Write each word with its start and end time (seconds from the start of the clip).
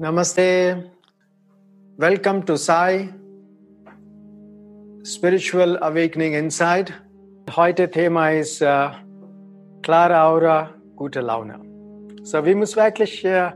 Namaste. 0.00 0.90
Welcome 1.96 2.42
to 2.42 2.56
Sai 2.56 3.08
Spiritual 5.04 5.78
Awakening 5.80 6.34
Inside. 6.34 6.92
Heute 7.54 7.88
Thema 7.88 8.32
ist 8.32 8.60
äh, 8.60 8.88
klare 9.82 10.20
Aura, 10.22 10.74
gute 10.96 11.20
Laune. 11.20 11.60
So, 12.24 12.44
wir 12.44 12.56
müssen 12.56 12.78
wirklich 12.78 13.24
äh, 13.24 13.52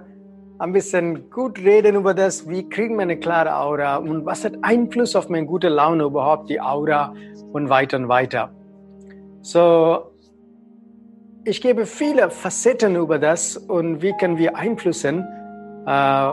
ein 0.59 0.73
bisschen 0.73 1.31
gut 1.31 1.59
reden 1.59 1.97
über 1.97 2.15
das, 2.15 2.49
wie 2.49 2.69
kriegen 2.69 2.97
wir 2.97 3.03
eine 3.03 3.19
klare 3.19 3.57
Aura 3.57 3.97
und 3.97 4.25
was 4.25 4.45
hat 4.45 4.55
Einfluss 4.63 5.17
auf 5.17 5.29
meine 5.29 5.47
gute 5.47 5.69
Laune 5.69 6.05
überhaupt, 6.05 6.49
die 6.49 6.61
Aura 6.61 7.13
und 7.53 7.69
weiter 7.69 7.97
und 7.97 8.09
weiter. 8.09 8.51
So, 9.43 10.11
ich 11.45 11.61
gebe 11.61 11.87
viele 11.87 12.31
Facetten 12.31 12.97
über 12.97 13.19
das 13.19 13.57
und 13.57 14.01
wie 14.01 14.13
können 14.19 14.39
wir 14.39 14.57
einflussen. 14.57 15.27
Äh, 15.87 16.31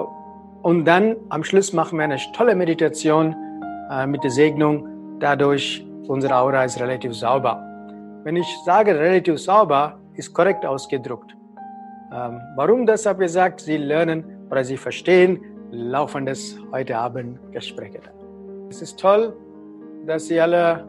und 0.61 0.85
dann 0.85 1.15
am 1.29 1.43
Schluss 1.43 1.73
machen 1.73 1.97
wir 1.97 2.05
eine 2.05 2.17
tolle 2.33 2.55
Meditation 2.55 3.35
äh, 3.91 4.05
mit 4.05 4.23
der 4.23 4.31
Segnung. 4.31 5.17
Dadurch 5.19 5.85
unsere 6.07 6.35
Aura 6.35 6.63
ist 6.63 6.79
relativ 6.79 7.13
sauber. 7.15 7.59
Wenn 8.23 8.35
ich 8.35 8.47
sage 8.65 8.97
relativ 8.97 9.39
sauber, 9.39 9.99
ist 10.15 10.31
korrekt 10.33 10.65
ausgedrückt. 10.65 11.35
Ähm, 12.13 12.41
warum 12.55 12.85
das 12.85 13.05
habe 13.05 13.23
ich 13.23 13.27
gesagt? 13.27 13.61
Sie 13.61 13.77
lernen 13.77 14.25
oder 14.49 14.63
Sie 14.63 14.75
verstehen 14.75 15.39
laufendes 15.71 16.57
heute 16.73 16.97
Abend 16.97 17.39
Gespräche. 17.53 18.01
Es 18.69 18.81
ist 18.81 18.99
toll, 18.99 19.33
dass 20.05 20.27
Sie 20.27 20.39
alle 20.39 20.85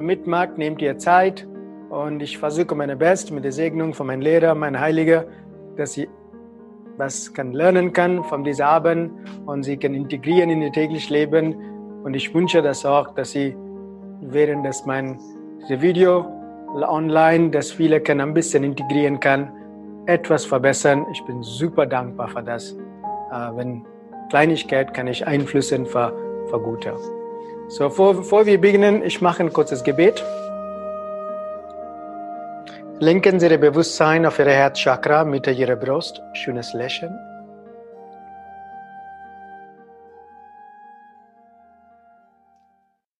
mitmacht, 0.00 0.58
nehmt 0.58 0.82
ihr 0.82 0.98
Zeit 0.98 1.46
und 1.88 2.20
ich 2.20 2.36
versuche 2.36 2.74
meine 2.74 2.96
Best 2.96 3.30
mit 3.30 3.44
der 3.44 3.52
Segnung 3.52 3.94
von 3.94 4.08
meinem 4.08 4.22
Lehrer, 4.22 4.56
meinem 4.56 4.80
Heiliger, 4.80 5.24
dass 5.76 5.92
Sie 5.92 6.08
was 6.96 7.32
kann 7.32 7.52
lernen 7.52 7.92
kann 7.92 8.24
von 8.24 8.42
diesem 8.42 8.66
Abend 8.66 9.12
und 9.44 9.62
Sie 9.62 9.76
kann 9.76 9.94
integrieren 9.94 10.50
in 10.50 10.62
ihr 10.62 10.72
tägliches 10.72 11.10
Leben 11.10 11.54
und 12.02 12.14
ich 12.14 12.34
wünsche 12.34 12.60
das 12.60 12.84
auch, 12.84 13.14
dass 13.14 13.30
Sie 13.30 13.54
während 14.20 14.66
des 14.66 14.84
mein 14.84 15.16
Video 15.68 16.26
online, 16.74 17.50
dass 17.50 17.70
viele 17.70 18.00
kann 18.00 18.20
ein 18.20 18.34
bisschen 18.34 18.64
integrieren 18.64 19.20
kann 19.20 19.52
etwas 20.06 20.44
verbessern. 20.44 21.06
Ich 21.12 21.22
bin 21.24 21.42
super 21.42 21.86
dankbar 21.86 22.28
für 22.28 22.42
das. 22.42 22.72
Äh, 22.72 23.56
wenn 23.56 23.84
Kleinigkeit 24.30 24.94
kann 24.94 25.06
ich 25.06 25.26
Einflüsse 25.26 25.84
für, 25.84 26.12
für 26.48 26.60
Gute. 26.60 26.94
So, 27.68 27.84
bevor, 27.84 28.14
bevor 28.14 28.46
wir 28.46 28.60
beginnen, 28.60 29.02
ich 29.02 29.20
mache 29.20 29.42
ein 29.42 29.52
kurzes 29.52 29.82
Gebet. 29.82 30.24
Lenken 32.98 33.38
Sie 33.38 33.48
Ihr 33.48 33.58
Bewusstsein 33.58 34.24
auf 34.24 34.38
Ihre 34.38 34.52
Herzchakra, 34.52 35.24
Mitte 35.24 35.50
Ihrer 35.50 35.76
Brust. 35.76 36.22
Schönes 36.32 36.72
Lächeln. 36.72 37.14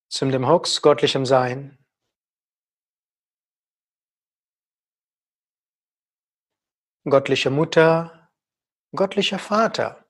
Zum 0.08 0.30
dem 0.30 0.48
Hox 0.48 0.80
göttlichem 0.80 1.26
Sein. 1.26 1.75
Göttliche 7.06 7.50
Mutter, 7.50 8.30
göttlicher 8.92 9.38
Vater. 9.38 10.04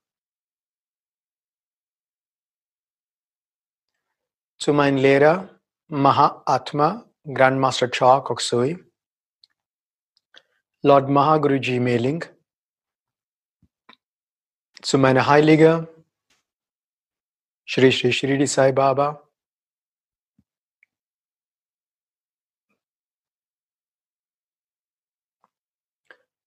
Zu 4.59 4.73
meinem 4.73 4.97
Lehrer 4.97 5.61
Mahatma, 5.89 7.05
Grandmaster 7.25 7.91
Cha 7.91 8.21
Koksui, 8.21 8.83
Lord 10.83 11.09
Mahaguruji 11.11 11.81
Meling, 11.81 12.25
zu 14.81 14.97
meiner 14.99 15.27
Heilige 15.27 15.89
Shri 17.67 17.93
Shri 17.93 18.13
Shri 18.13 18.47
Sai 18.47 18.73
Baba, 18.73 19.26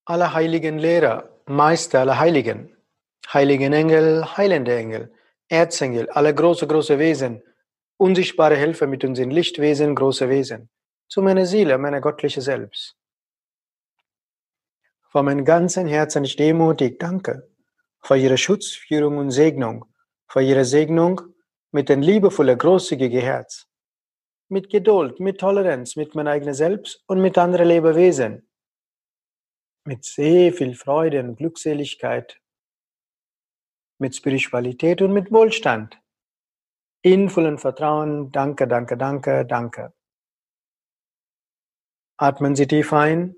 aller 0.09 0.33
heiligen 0.33 0.79
Lehrer, 0.79 1.29
Meister 1.45 1.99
aller 1.99 2.17
Heiligen, 2.17 2.75
heiligen 3.31 3.73
Engel, 3.73 4.25
heilende 4.37 4.75
Engel, 4.75 5.13
Erzengel, 5.49 6.09
alle 6.09 6.33
große, 6.33 6.65
große 6.65 6.97
Wesen, 6.97 7.43
unsichtbare 7.97 8.55
Helfer 8.55 8.87
mit 8.87 9.03
uns 9.03 9.19
in 9.19 9.29
Lichtwesen, 9.29 9.93
große 9.93 10.27
Wesen, 10.27 10.69
zu 11.07 11.21
meiner 11.21 11.45
Seele, 11.45 11.77
meiner 11.77 12.01
göttliche 12.01 12.41
Selbst. 12.41 12.95
Von 15.11 15.25
meinem 15.25 15.45
ganzen 15.45 15.85
Herzen 15.85 16.23
ich 16.23 16.35
demutig 16.35 16.97
danke 16.97 17.47
für 18.01 18.17
Ihre 18.17 18.37
Schutz, 18.37 18.71
Führung 18.71 19.17
und 19.17 19.29
Segnung, 19.29 19.85
für 20.27 20.41
Ihre 20.41 20.65
Segnung 20.65 21.21
mit 21.71 21.87
dem 21.87 22.01
liebevollen, 22.01 22.57
großzügigen 22.57 23.21
Herz, 23.21 23.67
mit 24.47 24.71
Geduld, 24.71 25.19
mit 25.19 25.39
Toleranz, 25.39 25.95
mit 25.95 26.15
meinem 26.15 26.29
eigenen 26.29 26.55
Selbst 26.55 27.03
und 27.05 27.21
mit 27.21 27.37
anderen 27.37 27.67
Lebewesen 27.67 28.48
mit 29.89 30.05
sehr 30.05 30.53
viel 30.53 30.75
Freude 30.75 31.19
und 31.19 31.37
Glückseligkeit, 31.37 32.39
mit 33.97 34.15
Spiritualität 34.15 35.01
und 35.01 35.13
mit 35.13 35.31
Wohlstand. 35.31 35.99
In 37.01 37.27
vollem 37.27 37.57
Vertrauen, 37.57 38.31
danke, 38.31 38.67
danke, 38.67 38.97
danke, 38.97 39.47
danke. 39.47 39.93
Atmen 42.17 42.55
Sie 42.55 42.67
tief 42.67 42.93
ein. 42.93 43.35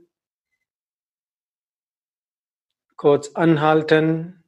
Kurz 2.97 3.29
anhalten. 3.33 4.43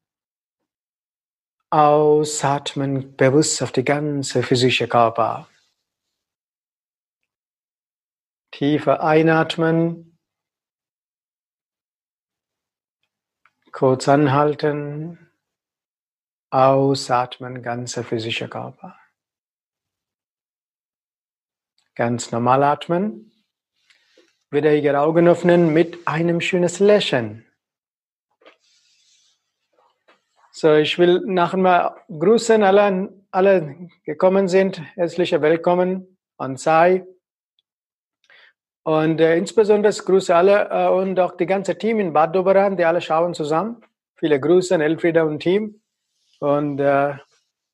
Ausatmen, 1.70 3.16
bewusst 3.16 3.64
auf 3.64 3.72
die 3.72 3.86
ganze 3.86 4.44
physische 4.44 4.90
Körper. 4.90 5.48
Tiefer 8.52 9.02
einatmen. 9.02 10.13
Kurz 13.74 14.08
anhalten, 14.08 15.32
ausatmen, 16.52 17.64
ganzer 17.64 18.04
physischer 18.04 18.48
Körper. 18.48 18.96
Ganz 21.96 22.32
normal 22.32 22.62
atmen. 22.62 23.32
Wieder 24.52 24.76
Ihre 24.76 25.00
Augen 25.00 25.28
öffnen 25.28 25.74
mit 25.74 26.08
einem 26.08 26.40
schönes 26.40 26.78
Lächeln. 26.78 27.48
So, 30.52 30.76
ich 30.76 31.00
will 31.00 31.22
nachher 31.26 31.58
mal 31.58 31.96
grüßen, 32.08 32.62
alle, 32.62 33.12
alle 33.32 33.90
gekommen 34.04 34.48
sind. 34.48 34.84
Herzlich 34.96 35.32
willkommen 35.32 36.20
an 36.38 36.58
Sai. 36.58 37.08
Und 38.84 39.22
äh, 39.22 39.38
insbesondere 39.38 39.94
Grüße 39.94 40.36
alle 40.36 40.70
äh, 40.70 40.90
und 40.90 41.20
auch 41.20 41.38
die 41.38 41.46
ganze 41.46 41.78
Team 41.78 42.00
in 42.00 42.12
Bad 42.12 42.36
Doberan, 42.36 42.76
die 42.76 42.84
alle 42.84 43.00
schauen 43.00 43.34
zusammen. 43.34 43.82
Viele 44.16 44.40
Grüße 44.40 44.76
an 44.76 44.82
Elfrieda 44.82 45.24
und 45.24 45.40
Team. 45.40 45.82
Und, 46.40 46.80
äh, 46.80 47.14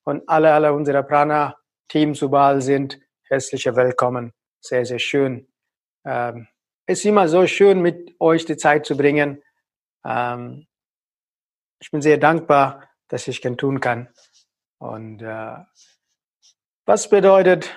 und 0.04 0.28
alle, 0.30 0.54
alle 0.54 0.72
unsere 0.74 1.04
Prana-Teams 1.04 2.22
überall 2.22 2.62
sind 2.62 3.00
herzlich 3.24 3.66
willkommen. 3.66 4.34
Sehr, 4.62 4.86
sehr 4.86 5.00
schön. 5.00 5.48
Ähm, 6.06 6.48
es 6.86 7.00
ist 7.00 7.06
immer 7.06 7.28
so 7.28 7.48
schön, 7.48 7.82
mit 7.82 8.16
euch 8.20 8.46
die 8.46 8.58
Zeit 8.58 8.86
zu 8.86 8.96
bringen. 8.96 9.42
Ähm, 10.06 10.68
ich 11.80 11.90
bin 11.90 12.02
sehr 12.02 12.18
dankbar, 12.18 12.84
dass 13.08 13.28
ich 13.28 13.44
es 13.44 13.58
tun 13.58 13.80
kann. 13.80 14.10
Und 14.78 15.22
äh, 15.22 15.58
was 16.86 17.10
bedeutet 17.10 17.76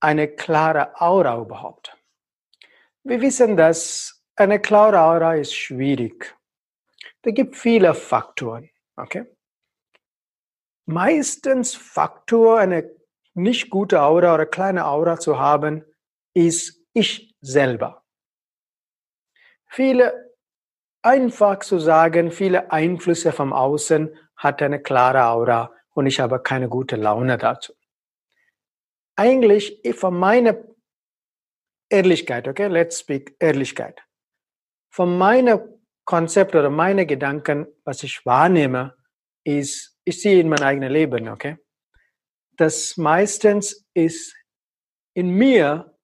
eine 0.00 0.28
klare 0.28 1.00
Aura 1.00 1.40
überhaupt? 1.40 1.96
Wir 3.02 3.20
wissen, 3.20 3.56
dass 3.56 4.22
eine 4.36 4.60
klare 4.60 5.00
Aura 5.00 5.34
ist 5.34 5.54
schwierig. 5.54 6.36
Da 7.22 7.30
gibt 7.30 7.56
viele 7.56 7.94
Faktoren. 7.94 8.70
Okay? 8.96 9.26
Meistens 10.86 11.74
Faktor, 11.74 12.58
eine 12.58 12.90
nicht 13.34 13.70
gute 13.70 14.02
Aura 14.02 14.34
oder 14.34 14.46
kleine 14.46 14.86
Aura 14.86 15.18
zu 15.18 15.38
haben, 15.38 15.84
ist 16.34 16.82
ich 16.92 17.34
selber. 17.40 18.04
Viele, 19.66 20.34
einfach 21.02 21.60
zu 21.60 21.78
sagen, 21.78 22.32
viele 22.32 22.72
Einflüsse 22.72 23.32
vom 23.32 23.52
Außen 23.52 24.16
hat 24.36 24.62
eine 24.62 24.80
klare 24.80 25.26
Aura 25.26 25.72
und 25.90 26.06
ich 26.06 26.20
habe 26.20 26.40
keine 26.40 26.68
gute 26.68 26.96
Laune 26.96 27.38
dazu 27.38 27.77
eigentlich 29.18 29.80
von 29.96 30.18
meiner 30.18 30.56
Ehrlichkeit, 31.90 32.46
okay, 32.48 32.68
let's 32.68 33.00
speak 33.00 33.36
Ehrlichkeit. 33.38 34.00
Von 34.90 35.18
meiner 35.18 35.66
Konzept 36.04 36.54
oder 36.54 36.70
meine 36.70 37.06
Gedanken, 37.06 37.66
was 37.84 38.02
ich 38.02 38.24
wahrnehme, 38.24 38.96
ist, 39.44 39.98
ich 40.04 40.20
sehe 40.20 40.40
in 40.40 40.48
mein 40.48 40.62
eigenes 40.62 40.90
Leben, 40.90 41.28
okay? 41.28 41.58
dass 42.58 42.96
meistens 42.96 43.86
ist 43.94 44.34
in 45.14 45.30
mir, 45.30 45.96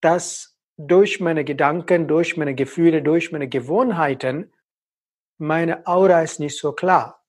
dass 0.00 0.58
durch 0.76 1.20
meine 1.20 1.44
Gedanken, 1.44 2.08
durch 2.08 2.36
meine 2.36 2.54
Gefühle, 2.54 3.02
durch 3.02 3.32
meine 3.32 3.48
Gewohnheiten, 3.48 4.52
meine 5.38 5.86
Aura 5.86 6.22
ist 6.22 6.40
nicht 6.40 6.58
so 6.58 6.72
klar. 6.72 7.24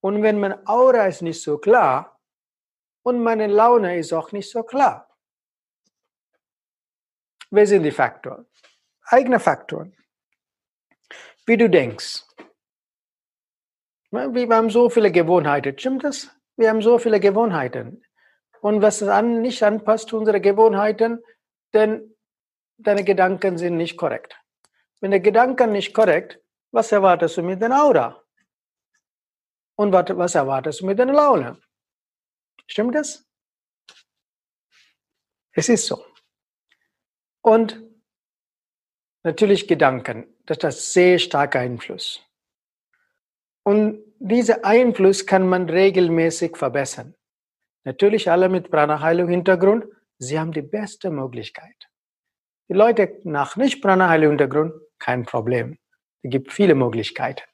Und 0.00 0.22
wenn 0.22 0.38
meine 0.38 0.66
Aura 0.68 1.06
ist 1.06 1.22
nicht 1.22 1.42
so 1.42 1.58
klar 1.58 2.13
und 3.04 3.22
meine 3.22 3.46
Laune 3.46 3.98
ist 3.98 4.12
auch 4.12 4.32
nicht 4.32 4.50
so 4.50 4.62
klar. 4.62 5.08
Wer 7.50 7.66
sind 7.66 7.84
die 7.84 7.92
Faktoren? 7.92 8.46
Eigene 9.06 9.38
Faktoren. 9.38 9.96
Wie 11.46 11.56
du 11.56 11.68
denkst. 11.70 12.24
Wir 14.10 14.56
haben 14.56 14.70
so 14.70 14.88
viele 14.88 15.12
Gewohnheiten. 15.12 15.78
Stimmt 15.78 16.04
das? 16.04 16.30
Wir 16.56 16.70
haben 16.70 16.82
so 16.82 16.98
viele 16.98 17.20
Gewohnheiten. 17.20 18.02
Und 18.60 18.80
was 18.80 19.02
an, 19.02 19.42
nicht 19.42 19.62
anpasst 19.62 20.08
zu 20.08 20.16
unseren 20.16 20.40
Gewohnheiten, 20.40 21.22
denn 21.74 22.16
deine 22.78 23.04
Gedanken 23.04 23.58
sind 23.58 23.76
nicht 23.76 23.98
korrekt. 23.98 24.40
Wenn 25.00 25.10
der 25.10 25.20
Gedanken 25.20 25.72
nicht 25.72 25.92
korrekt, 25.92 26.40
was 26.70 26.90
erwartest 26.90 27.36
du 27.36 27.42
mit 27.42 27.60
deiner 27.60 27.84
Aura? 27.84 28.22
Und 29.76 29.92
was 29.92 30.34
erwartest 30.34 30.80
du 30.80 30.86
mit 30.86 30.98
deiner 30.98 31.12
Laune? 31.12 31.60
Stimmt 32.66 32.94
das? 32.94 33.24
Es 35.52 35.68
ist 35.68 35.86
so. 35.86 36.04
Und 37.42 37.80
natürlich 39.22 39.68
Gedanken, 39.68 40.26
das 40.46 40.64
ein 40.64 40.72
sehr 40.72 41.18
starker 41.18 41.60
Einfluss. 41.60 42.22
Und 43.62 44.02
dieser 44.18 44.64
Einfluss 44.64 45.26
kann 45.26 45.48
man 45.48 45.68
regelmäßig 45.68 46.56
verbessern. 46.56 47.14
Natürlich 47.84 48.30
alle 48.30 48.48
mit 48.48 48.70
Prana-Heilung-Hintergrund, 48.70 49.86
sie 50.18 50.38
haben 50.38 50.52
die 50.52 50.62
beste 50.62 51.10
Möglichkeit. 51.10 51.88
Die 52.68 52.74
Leute 52.74 53.20
nach 53.24 53.56
nicht 53.56 53.82
Prana-Heilung-Hintergrund, 53.82 54.72
kein 54.98 55.24
Problem. 55.24 55.78
Es 56.22 56.30
gibt 56.30 56.52
viele 56.52 56.74
Möglichkeiten. 56.74 57.44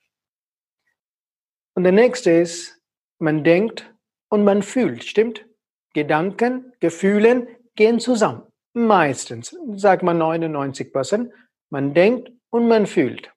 Und 1.74 1.82
der 1.84 1.92
nächste 1.92 2.30
ist, 2.30 2.80
man 3.18 3.42
denkt 3.42 3.89
und 4.30 4.44
man 4.44 4.62
fühlt, 4.62 5.04
stimmt? 5.04 5.46
Gedanken, 5.92 6.72
Gefühlen 6.80 7.48
gehen 7.74 8.00
zusammen. 8.00 8.42
Meistens, 8.72 9.56
sagt 9.74 10.02
man 10.02 10.18
99 10.18 10.92
Prozent. 10.92 11.32
Man 11.70 11.92
denkt 11.94 12.30
und 12.50 12.68
man 12.68 12.86
fühlt. 12.86 13.32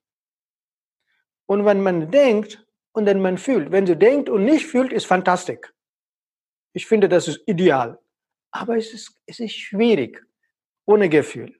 Und 1.47 1.65
wenn 1.65 1.81
man 1.81 2.11
denkt 2.11 2.65
und 2.93 3.05
dann 3.05 3.21
man 3.21 3.37
fühlt, 3.37 3.71
wenn 3.71 3.85
du 3.85 3.97
denkt 3.97 4.29
und 4.29 4.45
nicht 4.45 4.65
fühlt, 4.65 4.93
ist 4.93 5.05
fantastisch. 5.05 5.73
Ich 6.73 6.87
finde, 6.87 7.09
das 7.09 7.27
ist 7.27 7.41
ideal. 7.47 7.99
Aber 8.51 8.77
es 8.77 8.93
ist, 8.93 9.19
es 9.25 9.39
ist 9.39 9.55
schwierig 9.55 10.23
ohne 10.85 11.09
Gefühl. 11.09 11.59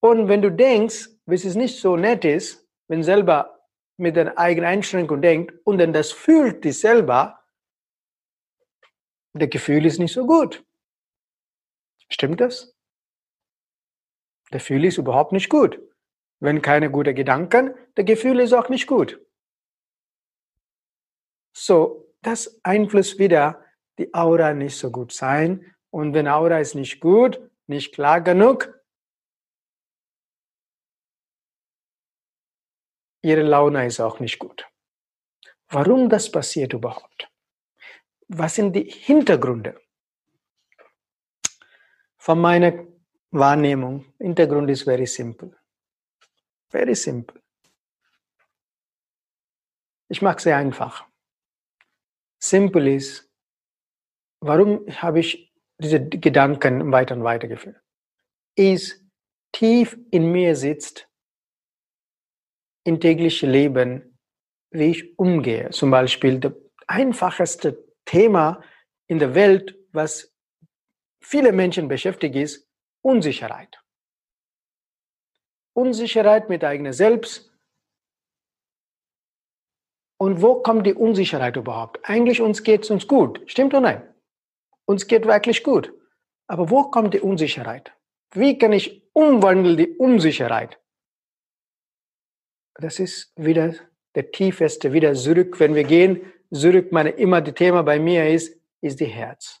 Und 0.00 0.28
wenn 0.28 0.42
du 0.42 0.50
denkst, 0.50 1.08
wenn 1.26 1.36
es 1.36 1.54
nicht 1.54 1.80
so 1.80 1.96
nett 1.96 2.24
ist, 2.24 2.68
wenn 2.88 3.02
selber 3.02 3.60
mit 3.96 4.16
deiner 4.16 4.36
eigenen 4.36 4.68
Einschränkung 4.68 5.22
denkt 5.22 5.54
und 5.64 5.78
dann 5.78 5.92
das 5.92 6.12
fühlt 6.12 6.64
dich 6.64 6.78
selber, 6.80 7.43
der 9.34 9.48
Gefühl 9.48 9.84
ist 9.84 9.98
nicht 9.98 10.12
so 10.12 10.26
gut. 10.26 10.64
Stimmt 12.08 12.40
das? 12.40 12.74
Der 14.52 14.60
Gefühl 14.60 14.84
ist 14.84 14.98
überhaupt 14.98 15.32
nicht 15.32 15.48
gut. 15.48 15.80
Wenn 16.40 16.62
keine 16.62 16.90
guten 16.90 17.14
Gedanken, 17.14 17.74
der 17.96 18.04
Gefühl 18.04 18.40
ist 18.40 18.52
auch 18.52 18.68
nicht 18.68 18.86
gut. 18.86 19.20
So, 21.56 22.12
das 22.22 22.60
Einfluss 22.64 23.18
wieder 23.18 23.64
die 23.98 24.12
Aura 24.14 24.52
nicht 24.54 24.76
so 24.76 24.90
gut 24.90 25.12
sein. 25.12 25.74
Und 25.90 26.14
wenn 26.14 26.28
Aura 26.28 26.58
ist 26.58 26.74
nicht 26.74 27.00
gut, 27.00 27.40
nicht 27.66 27.94
klar 27.94 28.20
genug, 28.20 28.72
ihre 33.22 33.42
Laune 33.42 33.86
ist 33.86 34.00
auch 34.00 34.20
nicht 34.20 34.38
gut. 34.38 34.68
Warum 35.68 36.08
das 36.08 36.30
passiert 36.30 36.72
überhaupt? 36.72 37.33
Was 38.36 38.56
sind 38.56 38.74
die 38.74 38.90
Hintergründe? 38.90 39.80
Von 42.16 42.40
meiner 42.40 42.84
Wahrnehmung, 43.30 44.12
Hintergrund 44.18 44.68
ist 44.70 44.82
very 44.82 45.06
simple. 45.06 45.56
Very 46.68 46.96
simple. 46.96 47.40
Ich 50.08 50.20
mache 50.20 50.40
sehr 50.40 50.56
einfach. 50.56 51.06
Simple 52.40 52.96
ist, 52.96 53.30
warum 54.40 54.84
habe 54.88 55.20
ich 55.20 55.54
diese 55.78 56.04
Gedanken 56.04 56.90
weiter 56.90 57.14
und 57.14 57.22
weiter 57.22 57.46
geführt? 57.46 57.80
Ist 58.56 59.00
tief 59.52 59.96
in 60.10 60.32
mir 60.32 60.56
sitzt 60.56 61.08
im 62.82 62.98
täglichen 62.98 63.50
Leben, 63.50 64.18
wie 64.70 64.90
ich 64.90 65.18
umgehe. 65.20 65.70
Zum 65.70 65.92
Beispiel 65.92 66.40
das 66.40 66.52
einfachste 66.88 67.83
Thema 68.04 68.62
in 69.06 69.18
der 69.18 69.34
Welt, 69.34 69.76
was 69.92 70.34
viele 71.20 71.52
Menschen 71.52 71.88
beschäftigt, 71.88 72.36
ist 72.36 72.68
Unsicherheit. 73.02 73.80
Unsicherheit 75.74 76.48
mit 76.48 76.64
eigener 76.64 76.92
Selbst. 76.92 77.50
Und 80.18 80.40
wo 80.40 80.62
kommt 80.62 80.86
die 80.86 80.94
Unsicherheit 80.94 81.56
überhaupt? 81.56 81.98
Eigentlich 82.04 82.40
uns 82.40 82.62
geht 82.62 82.84
es 82.84 82.90
uns 82.90 83.06
gut. 83.06 83.42
Stimmt 83.46 83.74
oder 83.74 83.80
nein? 83.80 84.14
Uns 84.86 85.06
geht 85.06 85.26
wirklich 85.26 85.62
gut. 85.62 85.92
Aber 86.46 86.70
wo 86.70 86.84
kommt 86.84 87.14
die 87.14 87.20
Unsicherheit? 87.20 87.92
Wie 88.32 88.58
kann 88.58 88.72
ich 88.72 89.08
umwandeln 89.12 89.76
die 89.76 89.96
Unsicherheit? 89.96 90.78
Das 92.74 92.98
ist 92.98 93.32
wieder 93.36 93.74
der 94.14 94.30
tiefeste, 94.30 94.92
wieder 94.92 95.14
zurück, 95.14 95.58
wenn 95.60 95.74
wir 95.74 95.84
gehen, 95.84 96.32
zurück, 96.60 96.92
meine 96.92 97.10
immer 97.10 97.40
das 97.40 97.54
Thema 97.54 97.82
bei 97.82 97.98
mir 97.98 98.28
ist, 98.28 98.56
ist 98.80 99.00
die 99.00 99.06
Herz. 99.06 99.60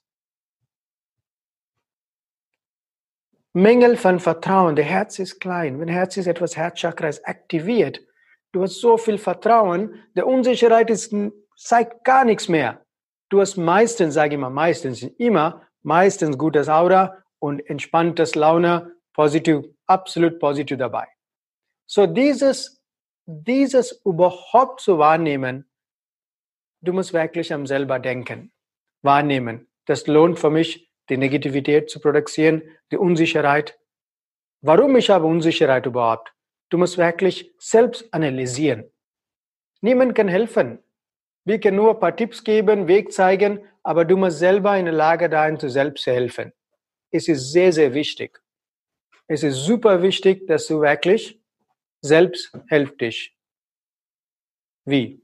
Mängel 3.52 3.96
von 3.96 4.18
Vertrauen. 4.18 4.74
Der 4.74 4.84
Herz 4.84 5.18
ist 5.18 5.40
klein. 5.40 5.80
Wenn 5.80 5.88
Herz 5.88 6.16
ist 6.16 6.26
etwas, 6.26 6.56
Herzchakra 6.56 7.08
ist 7.08 7.26
aktiviert. 7.26 8.00
Du 8.52 8.62
hast 8.62 8.80
so 8.80 8.96
viel 8.96 9.16
Vertrauen. 9.16 10.02
Der 10.16 10.26
Unsicherheit 10.26 10.90
ist, 10.90 11.14
zeigt 11.56 12.04
gar 12.04 12.24
nichts 12.24 12.48
mehr. 12.48 12.84
Du 13.28 13.40
hast 13.40 13.56
meistens, 13.56 14.14
sage 14.14 14.34
ich 14.34 14.40
mal, 14.40 14.50
meistens, 14.50 15.02
immer, 15.02 15.62
meistens 15.82 16.36
gutes 16.36 16.68
Aura 16.68 17.16
und 17.38 17.60
entspanntes 17.68 18.34
Laune, 18.34 18.96
positiv, 19.12 19.64
absolut 19.86 20.38
positiv 20.40 20.78
dabei. 20.78 21.06
So 21.86 22.06
dieses, 22.06 22.82
dieses 23.26 24.02
überhaupt 24.04 24.80
zu 24.80 24.98
wahrnehmen, 24.98 25.68
du 26.84 26.92
musst 26.92 27.12
wirklich 27.12 27.52
am 27.52 27.66
selber 27.66 27.98
denken, 27.98 28.52
wahrnehmen. 29.02 29.68
Das 29.86 30.06
lohnt 30.06 30.38
für 30.38 30.50
mich, 30.50 30.90
die 31.08 31.16
Negativität 31.16 31.90
zu 31.90 32.00
produzieren, 32.00 32.62
die 32.90 32.96
Unsicherheit. 32.96 33.78
Warum 34.62 34.96
ich 34.96 35.10
habe 35.10 35.26
Unsicherheit 35.26 35.86
überhaupt? 35.86 36.32
Du 36.70 36.78
musst 36.78 36.96
wirklich 36.96 37.52
selbst 37.58 38.12
analysieren. 38.12 38.90
Niemand 39.80 40.14
kann 40.14 40.28
helfen. 40.28 40.78
Wir 41.44 41.60
können 41.60 41.76
nur 41.76 41.90
ein 41.90 42.00
paar 42.00 42.16
Tipps 42.16 42.42
geben, 42.42 42.88
Weg 42.88 43.12
zeigen, 43.12 43.66
aber 43.82 44.06
du 44.06 44.16
musst 44.16 44.38
selber 44.38 44.76
in 44.78 44.86
der 44.86 44.94
Lage 44.94 45.28
sein, 45.30 45.58
zu 45.60 45.68
selbst 45.68 46.06
helfen. 46.06 46.52
Es 47.10 47.28
ist 47.28 47.52
sehr, 47.52 47.72
sehr 47.72 47.92
wichtig. 47.92 48.40
Es 49.26 49.42
ist 49.42 49.64
super 49.64 50.02
wichtig, 50.02 50.46
dass 50.46 50.66
du 50.66 50.80
wirklich 50.80 51.38
selbst 52.00 52.56
helft 52.68 53.00
dich. 53.00 53.36
Wie? 54.86 55.23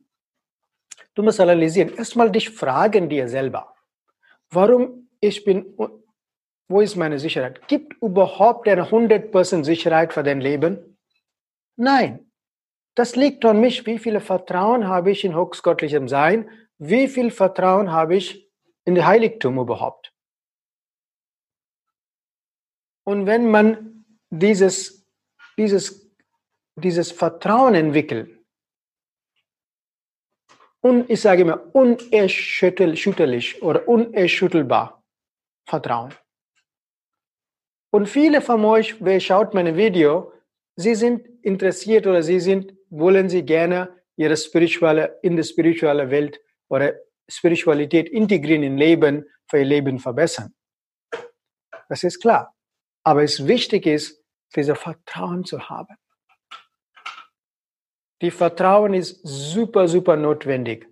Du 1.14 1.22
musst 1.22 1.40
analysieren. 1.40 1.94
Erstmal 1.94 2.30
dich 2.30 2.50
fragen 2.50 3.08
dir 3.08 3.28
selber. 3.28 3.74
Warum 4.50 5.08
ich 5.20 5.44
bin, 5.44 5.76
wo 6.68 6.80
ist 6.80 6.96
meine 6.96 7.18
Sicherheit? 7.18 7.66
Gibt 7.68 8.00
überhaupt 8.02 8.68
eine 8.68 8.84
100% 8.84 9.64
Sicherheit 9.64 10.12
für 10.12 10.22
dein 10.22 10.40
Leben? 10.40 10.98
Nein. 11.76 12.30
Das 12.94 13.16
liegt 13.16 13.44
an 13.44 13.60
mich. 13.60 13.86
Wie 13.86 13.98
viel 13.98 14.20
Vertrauen 14.20 14.86
habe 14.88 15.10
ich 15.10 15.24
in 15.24 15.34
höchstgöttlichem 15.34 16.08
Sein? 16.08 16.48
Wie 16.78 17.08
viel 17.08 17.30
Vertrauen 17.30 17.92
habe 17.92 18.16
ich 18.16 18.50
in 18.84 18.94
das 18.94 19.04
Heiligtum 19.04 19.58
überhaupt? 19.58 20.12
Und 23.04 23.26
wenn 23.26 23.50
man 23.50 24.04
dieses, 24.30 25.06
dieses, 25.56 26.10
dieses 26.76 27.12
Vertrauen 27.12 27.74
entwickelt, 27.74 28.39
und 30.80 31.10
ich 31.10 31.20
sage 31.20 31.42
immer 31.42 31.74
unerschütterlich 31.74 33.62
oder 33.62 33.86
unerschüttelbar, 33.86 35.02
Vertrauen. 35.66 36.14
Und 37.92 38.08
viele 38.08 38.40
von 38.40 38.64
euch, 38.64 38.96
wer 39.04 39.20
schaut 39.20 39.52
meine 39.52 39.76
Video, 39.76 40.32
sie 40.76 40.94
sind 40.94 41.26
interessiert 41.42 42.06
oder 42.06 42.22
sie 42.22 42.40
sind, 42.40 42.72
wollen 42.88 43.28
sie 43.28 43.44
gerne 43.44 43.94
ihre 44.16 44.36
spirituelle, 44.36 45.18
in 45.22 45.36
der 45.36 45.44
spirituellen 45.44 46.10
Welt 46.10 46.40
oder 46.68 46.94
Spiritualität 47.28 48.08
integrieren 48.08 48.62
in 48.62 48.76
Leben, 48.76 49.24
für 49.48 49.58
ihr 49.58 49.64
Leben 49.64 49.98
verbessern. 49.98 50.54
Das 51.88 52.04
ist 52.04 52.20
klar. 52.20 52.54
Aber 53.02 53.22
es 53.24 53.46
wichtig 53.46 53.86
ist, 53.86 54.22
dieses 54.54 54.78
Vertrauen 54.78 55.44
zu 55.44 55.68
haben. 55.68 55.96
Die 58.20 58.30
Vertrauen 58.30 58.94
ist 58.94 59.20
super, 59.22 59.88
super 59.88 60.16
notwendig. 60.16 60.86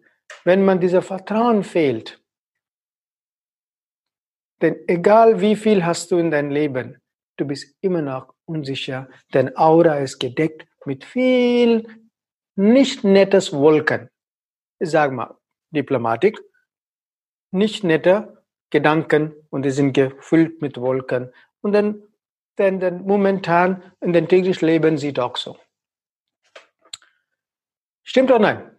Wenn 0.44 0.64
man 0.64 0.80
dieser 0.80 1.02
Vertrauen 1.02 1.62
fehlt, 1.62 2.22
denn 4.60 4.76
egal 4.88 5.40
wie 5.40 5.56
viel 5.56 5.84
hast 5.84 6.10
du 6.10 6.18
in 6.18 6.30
deinem 6.30 6.50
Leben, 6.50 7.00
du 7.36 7.46
bist 7.46 7.76
immer 7.80 8.02
noch 8.02 8.34
unsicher. 8.44 9.08
Dein 9.30 9.56
Aura 9.56 9.98
ist 9.98 10.18
gedeckt 10.18 10.66
mit 10.84 11.04
viel 11.04 11.86
nicht 12.56 13.04
nettes 13.04 13.52
Wolken. 13.52 14.10
Ich 14.80 14.90
sage 14.90 15.14
mal, 15.14 15.36
Diplomatik, 15.70 16.40
nicht 17.52 17.84
nette 17.84 18.42
Gedanken 18.70 19.34
und 19.50 19.62
die 19.62 19.70
sind 19.70 19.92
gefüllt 19.92 20.60
mit 20.60 20.80
Wolken. 20.80 21.32
Und 21.60 21.72
dann, 21.72 22.02
dann, 22.56 22.80
dann 22.80 23.02
momentan 23.02 23.82
in 24.00 24.12
dem 24.12 24.28
täglichen 24.28 24.66
Leben 24.66 24.98
sieht 24.98 25.20
auch 25.20 25.36
so. 25.36 25.56
Stimmt 28.08 28.30
oder 28.30 28.38
nein? 28.38 28.78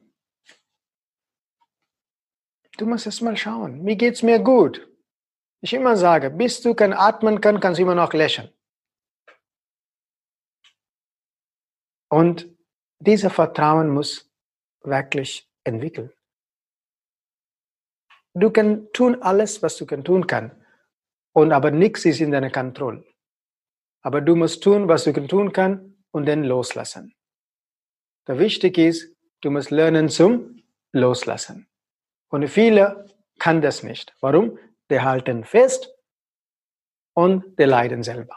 Du 2.80 2.88
musst 2.88 3.06
erst 3.06 3.22
mal 3.22 3.38
schauen. 3.38 3.84
Mir 3.84 3.96
geht's 3.96 4.24
mir 4.24 4.40
gut. 4.40 4.90
Ich 5.62 5.72
immer 5.72 5.96
sage, 5.98 6.32
bis 6.32 6.62
du 6.62 6.74
kein 6.74 6.94
atmen 6.94 7.40
kannst, 7.40 7.62
kannst 7.62 7.78
du 7.78 7.84
immer 7.84 7.94
noch 7.94 8.14
lächeln. 8.14 8.52
Und 12.10 12.50
dieser 12.98 13.30
Vertrauen 13.30 13.90
muss 13.90 14.32
wirklich 14.82 15.48
entwickeln. 15.64 16.12
Du 18.34 18.50
kannst 18.50 18.94
tun 18.94 19.22
alles, 19.22 19.62
was 19.62 19.78
du 19.78 19.86
tun 19.86 20.26
kannst. 20.26 20.56
Und 21.34 21.52
aber 21.52 21.70
nichts 21.70 22.04
ist 22.06 22.20
in 22.20 22.32
deiner 22.32 22.50
Kontrolle. 22.50 23.06
Aber 24.02 24.22
du 24.22 24.36
musst 24.36 24.64
tun, 24.64 24.88
was 24.88 25.04
du 25.04 25.14
tun 25.28 25.52
kannst 25.54 25.86
und 26.10 26.26
dann 26.26 26.44
loslassen. 26.44 27.14
Der 28.26 28.40
wichtig 28.40 28.80
ist, 28.80 29.19
du 29.42 29.52
musst 29.52 29.72
lernen 29.72 30.10
zum 30.10 30.64
Loslassen. 30.92 31.68
Und 32.30 32.48
viele 32.48 33.06
kann 33.40 33.62
das 33.62 33.84
nicht. 33.84 34.14
Warum? 34.22 34.58
Die 34.90 35.02
halten 35.02 35.44
fest 35.44 35.94
und 37.14 37.44
die 37.58 37.64
leiden 37.64 38.04
selber. 38.04 38.36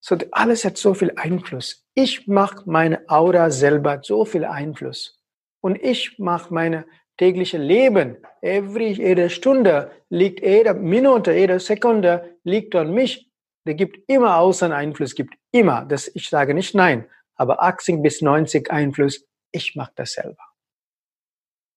So, 0.00 0.16
alles 0.30 0.64
hat 0.64 0.76
so 0.78 0.94
viel 0.94 1.12
Einfluss. 1.16 1.84
Ich 1.94 2.26
mache 2.28 2.62
meine 2.66 3.08
Aura 3.08 3.50
selber 3.50 4.00
so 4.02 4.24
viel 4.24 4.44
Einfluss. 4.44 5.20
Und 5.60 5.76
ich 5.82 6.18
mache 6.18 6.54
meine 6.54 6.86
tägliche 7.18 7.58
Leben, 7.58 8.16
every, 8.40 8.92
jede 8.92 9.28
Stunde 9.28 9.90
liegt, 10.08 10.40
jede 10.40 10.72
Minute, 10.74 11.32
jede 11.32 11.58
Sekunde 11.58 12.38
liegt 12.44 12.74
an 12.74 12.92
mich. 12.92 13.28
Der 13.66 13.74
gibt 13.74 14.08
immer 14.08 14.38
außen 14.38 14.72
Einfluss, 14.72 15.14
gibt 15.14 15.34
immer. 15.50 15.84
Das, 15.84 16.08
ich 16.14 16.28
sage 16.28 16.54
nicht 16.54 16.74
nein, 16.74 17.06
aber 17.34 17.62
80 17.62 18.00
bis 18.02 18.22
90 18.22 18.70
Einfluss, 18.70 19.26
ich 19.50 19.76
mache 19.76 19.92
das 19.96 20.12
selber. 20.12 20.44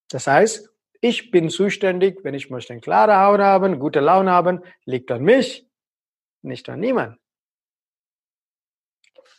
Das 0.08 0.26
heißt, 0.26 0.70
ich 1.00 1.30
bin 1.30 1.50
zuständig, 1.50 2.22
wenn 2.22 2.34
ich 2.34 2.50
möchte 2.50 2.72
eine 2.72 2.80
klare 2.80 3.18
Haut 3.18 3.40
haben, 3.40 3.78
gute 3.78 4.00
Laune 4.00 4.30
haben, 4.30 4.62
liegt 4.84 5.10
an 5.10 5.22
mich, 5.22 5.68
nicht 6.42 6.68
an 6.68 6.80
niemand. 6.80 7.18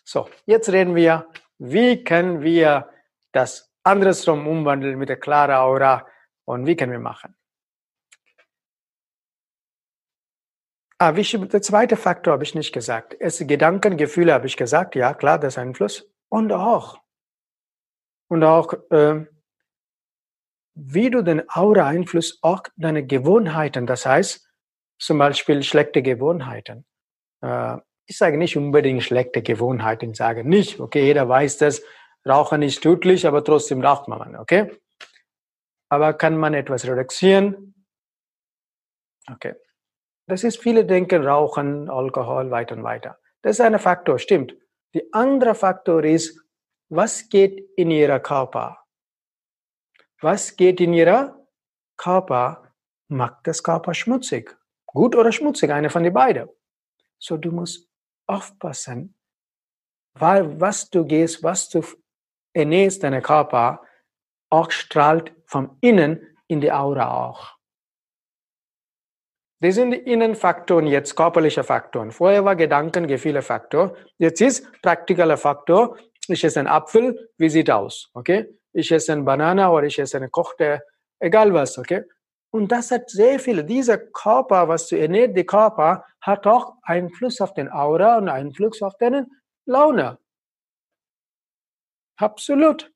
So, 0.04 0.30
jetzt 0.46 0.70
reden 0.70 0.96
wir, 0.96 1.30
wie 1.58 2.04
können 2.04 2.42
wir 2.42 2.90
das 3.32 3.72
andersrum 3.84 4.48
umwandeln 4.48 4.98
mit 4.98 5.10
der 5.10 5.20
klaren 5.20 5.56
Aura 5.56 6.08
und 6.46 6.66
wie 6.66 6.76
können 6.76 6.92
wir 6.92 7.00
machen. 7.00 7.36
Ah, 10.98 11.16
wie, 11.16 11.24
der 11.24 11.62
zweite 11.62 11.98
Faktor 11.98 12.34
habe 12.34 12.44
ich 12.44 12.56
nicht 12.56 12.74
gesagt. 12.74 13.16
Es 13.20 13.40
Gedanken, 13.40 13.98
Gefühle 13.98 14.34
habe 14.34 14.48
ich 14.48 14.56
gesagt. 14.56 14.96
Ja, 14.96 15.14
klar, 15.14 15.38
das 15.38 15.58
Einfluss. 15.58 16.10
Und 16.30 16.52
auch. 16.52 17.03
Und 18.30 18.44
auch, 18.44 18.74
äh, 18.90 19.26
wie 20.76 21.10
du 21.10 21.24
den 21.24 21.44
Aura 21.50 21.88
einflusst, 21.88 22.40
auch 22.42 22.64
deine 22.76 23.06
Gewohnheiten. 23.06 23.86
Das 23.86 24.06
heißt, 24.06 24.48
zum 25.00 25.18
Beispiel 25.18 25.64
schlechte 25.64 26.02
Gewohnheiten. 26.02 26.86
Äh, 27.42 27.78
ich 28.06 28.18
sage 28.18 28.38
nicht 28.38 28.58
unbedingt 28.58 29.04
schlechte 29.04 29.42
Gewohnheiten, 29.42 30.12
ich 30.12 30.18
sage 30.18 30.44
nicht, 30.44 30.80
okay, 30.80 31.06
jeder 31.06 31.28
weiß 31.28 31.58
das, 31.58 31.82
Rauchen 32.28 32.62
ist 32.62 32.82
tödlich, 32.82 33.28
aber 33.28 33.44
trotzdem 33.44 33.82
raucht 33.84 34.08
man, 34.08 34.36
okay? 34.36 34.72
Aber 35.90 36.14
kann 36.14 36.38
man 36.38 36.54
etwas 36.54 36.86
reduzieren? 36.88 37.86
Okay. 39.30 39.56
Das 40.28 40.44
ist, 40.44 40.58
viele 40.58 40.86
denken, 40.86 41.26
Rauchen, 41.26 41.90
Alkohol, 41.90 42.50
weiter 42.50 42.76
und 42.76 42.84
weiter. 42.84 43.20
Das 43.42 43.60
ist 43.60 43.62
ein 43.62 43.78
Faktor, 43.78 44.20
stimmt. 44.20 44.56
Der 44.94 45.04
andere 45.12 45.54
Faktor 45.54 46.04
ist, 46.04 46.43
was 46.96 47.28
geht 47.30 47.72
in 47.76 47.92
ihrer 47.92 48.20
Körper? 48.20 48.86
Was 50.22 50.56
geht 50.56 50.80
in 50.80 50.94
ihrer 50.94 51.48
Körper? 51.98 52.74
Macht 53.08 53.48
das 53.48 53.64
Körper 53.64 53.94
schmutzig? 53.94 54.56
Gut 54.86 55.16
oder 55.16 55.32
schmutzig? 55.32 55.72
Eine 55.72 55.90
von 55.90 56.04
den 56.04 56.14
beiden. 56.14 56.50
So, 57.20 57.38
du 57.38 57.52
musst 57.52 57.90
aufpassen, 58.28 59.16
weil 60.14 60.60
was 60.60 60.90
du 60.90 61.06
gehst, 61.06 61.44
was 61.44 61.70
du 61.70 61.84
ernährst, 62.54 63.04
deinen 63.04 63.22
Körper, 63.22 63.82
auch 64.50 64.70
strahlt 64.72 65.34
vom 65.46 65.78
Innen 65.82 66.38
in 66.48 66.62
die 66.62 66.72
Aura 66.72 67.28
auch. 67.28 67.58
Das 69.62 69.76
sind 69.76 69.92
die 69.92 69.98
Innenfaktoren 69.98 70.88
jetzt, 70.88 71.16
körperliche 71.16 71.64
Faktoren. 71.64 72.12
Vorher 72.12 72.44
war 72.44 72.56
Gedanken, 72.56 73.08
Gefühle 73.08 73.42
Faktor. 73.42 73.96
Jetzt 74.18 74.42
ist 74.42 74.70
praktikaler 74.82 75.38
Faktor. 75.38 75.98
Ich 76.28 76.44
esse 76.44 76.60
einen 76.60 76.68
Apfel, 76.68 77.30
wie 77.38 77.50
sieht 77.50 77.70
aus? 77.70 78.10
Okay? 78.14 78.48
Ich 78.72 78.92
esse 78.92 79.12
eine 79.12 79.24
Banane 79.24 79.70
oder 79.70 79.88
ich 79.88 80.00
esse 80.00 80.18
eine 80.18 80.30
kochte, 80.30 80.82
egal 81.20 81.54
was, 81.54 81.78
okay? 81.78 82.04
Und 82.52 82.72
das 82.72 82.92
hat 82.92 83.10
sehr 83.10 83.40
viele. 83.40 83.66
Dieser 83.66 83.98
Körper, 83.98 84.68
was 84.68 84.88
du 84.88 84.98
ernährt, 84.98 85.36
der 85.36 85.46
Körper, 85.46 86.06
hat 86.22 86.46
auch 86.46 86.76
Einfluss 86.84 87.42
auf 87.42 87.54
den 87.54 87.70
Aura 87.70 88.18
und 88.18 88.30
Einfluss 88.30 88.82
auf 88.82 88.96
deine 88.98 89.28
Laune. 89.66 90.20
Absolut. 92.18 92.92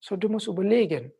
So, 0.00 0.16
du 0.16 0.28
musst 0.28 0.48
überlegen. 0.48 1.12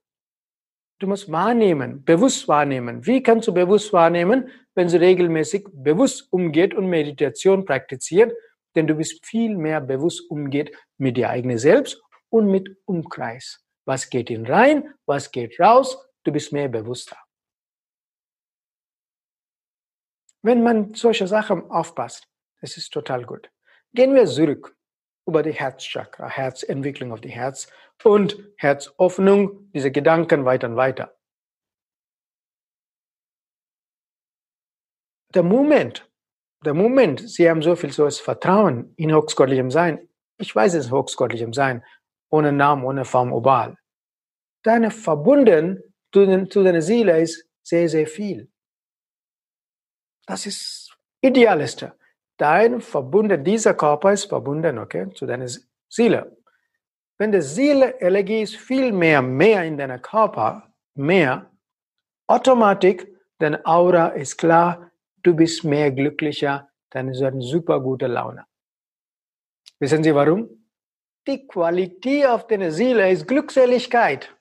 Du 0.98 1.06
musst 1.06 1.30
wahrnehmen, 1.30 2.04
bewusst 2.04 2.46
wahrnehmen. 2.48 3.06
Wie 3.06 3.22
kannst 3.22 3.48
du 3.48 3.54
bewusst 3.54 3.92
wahrnehmen, 3.92 4.50
wenn 4.74 4.88
du 4.88 5.00
regelmäßig 5.00 5.66
bewusst 5.72 6.30
umgeht 6.32 6.74
und 6.74 6.88
Meditation 6.88 7.64
praktiziert? 7.64 8.32
Denn 8.74 8.86
du 8.86 8.94
bist 8.94 9.24
viel 9.24 9.56
mehr 9.56 9.80
bewusst 9.80 10.30
umgeht 10.30 10.76
mit 10.96 11.16
dir 11.16 11.30
eigenen 11.30 11.58
Selbst 11.58 12.00
und 12.28 12.50
mit 12.50 12.76
Umkreis. 12.84 13.64
Was 13.84 14.10
geht 14.10 14.30
in 14.30 14.46
rein, 14.46 14.94
was 15.06 15.32
geht 15.32 15.58
raus, 15.58 15.98
du 16.24 16.32
bist 16.32 16.52
mehr 16.52 16.68
bewusster. 16.68 17.16
Wenn 20.42 20.62
man 20.62 20.94
solche 20.94 21.26
Sachen 21.26 21.70
aufpasst, 21.70 22.26
das 22.60 22.76
ist 22.76 22.92
total 22.92 23.24
gut. 23.24 23.50
Gehen 23.92 24.14
wir 24.14 24.26
zurück 24.26 24.76
über 25.26 25.42
die 25.42 25.52
Herzchakra, 25.52 26.28
Herzentwicklung 26.28 27.12
auf 27.12 27.20
die 27.20 27.30
Herz 27.30 27.68
und 28.02 28.38
Herzöffnung, 28.56 29.70
diese 29.72 29.90
Gedanken 29.90 30.44
weiter 30.44 30.68
und 30.68 30.76
weiter. 30.76 31.16
Der 35.34 35.42
Moment, 35.42 36.09
der 36.64 36.74
Moment, 36.74 37.28
Sie 37.28 37.48
haben 37.48 37.62
so 37.62 37.74
viel 37.74 37.92
so 37.92 38.04
das 38.04 38.20
Vertrauen 38.20 38.92
in 38.96 39.14
hochgöttlichem 39.14 39.70
Sein. 39.70 40.08
Ich 40.38 40.54
weiß 40.54 40.74
es 40.74 40.90
hochgöttlichem 40.90 41.52
Sein, 41.52 41.84
ohne 42.30 42.52
Namen, 42.52 42.84
ohne 42.84 43.04
Form, 43.04 43.32
obal. 43.32 43.76
Deine 44.62 44.90
verbunden 44.90 45.82
zu, 46.12 46.46
zu 46.46 46.62
deiner 46.62 46.82
Seele 46.82 47.20
ist 47.20 47.46
sehr, 47.62 47.88
sehr 47.88 48.06
viel. 48.06 48.50
Das 50.26 50.46
ist 50.46 50.96
idealiste. 51.22 51.94
Dein 52.36 52.80
verbunden, 52.80 53.42
dieser 53.42 53.74
Körper 53.74 54.12
ist 54.12 54.26
verbunden, 54.26 54.78
okay, 54.78 55.10
zu 55.14 55.26
deiner 55.26 55.48
Seele. 55.88 56.36
Wenn 57.18 57.32
die 57.32 57.42
Seele 57.42 58.00
Energie 58.00 58.42
ist 58.42 58.56
viel 58.56 58.92
mehr, 58.92 59.20
mehr 59.20 59.64
in 59.64 59.76
deinem 59.76 60.00
Körper, 60.00 60.72
mehr, 60.94 61.50
automatisch, 62.26 63.06
deine 63.38 63.64
Aura 63.66 64.08
ist 64.08 64.38
klar, 64.38 64.89
du 65.22 65.34
bist 65.34 65.64
mehr 65.64 65.90
glücklicher, 65.90 66.70
dann 66.90 67.08
ist 67.08 67.22
eine 67.22 67.42
super 67.42 67.80
gute 67.80 68.06
Laune. 68.06 68.44
Wissen 69.78 70.04
Sie 70.04 70.14
warum? 70.14 70.48
Die 71.26 71.46
Qualität 71.46 72.26
auf 72.26 72.46
deiner 72.46 72.70
Seele 72.70 73.10
ist 73.10 73.26
Glückseligkeit. 73.26 74.34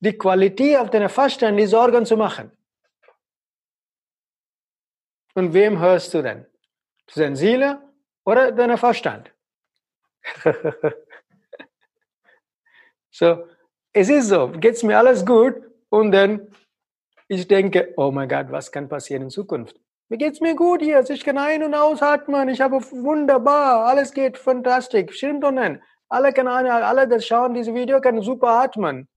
Die 0.00 0.16
Qualität 0.18 0.78
auf 0.78 0.90
deiner 0.90 1.08
Verstand 1.08 1.58
ist 1.58 1.70
Sorgen 1.70 2.04
zu 2.04 2.16
machen. 2.16 2.52
Und 5.34 5.52
wem 5.52 5.78
hörst 5.78 6.14
du 6.14 6.22
denn? 6.22 6.46
Zu 7.06 7.20
deiner 7.20 7.36
Seele 7.36 7.82
oder 8.24 8.52
deiner 8.52 8.78
Verstand? 8.78 9.32
so, 13.10 13.46
es 13.92 14.08
ist 14.08 14.28
so, 14.28 14.48
geht's 14.48 14.82
mir 14.82 14.98
alles 14.98 15.24
gut 15.24 15.54
und 15.88 16.12
dann 16.12 16.48
ich 17.28 17.48
denke, 17.48 17.94
oh 17.96 18.10
mein 18.10 18.28
Gott, 18.28 18.50
was 18.50 18.70
kann 18.70 18.88
passieren 18.88 19.24
in 19.24 19.30
Zukunft? 19.30 19.80
Mir 20.08 20.18
geht's 20.18 20.40
mir 20.40 20.54
gut 20.54 20.82
hier, 20.82 21.00
ich 21.08 21.24
kann 21.24 21.38
ein- 21.38 21.62
und 21.62 21.74
ausatmen, 21.74 22.48
ich 22.48 22.60
habe 22.60 22.76
wunderbar, 22.76 23.86
alles 23.86 24.12
geht 24.12 24.36
fantastisch, 24.36 25.16
stimmt 25.16 25.42
doch 25.42 25.50
nicht. 25.50 25.80
Alle 26.08 26.32
können, 26.32 26.48
alle, 26.48 27.08
das 27.08 27.26
schauen 27.26 27.54
diese 27.54 27.74
Video, 27.74 28.00
können 28.00 28.22
super 28.22 28.48
atmen. 28.48 29.08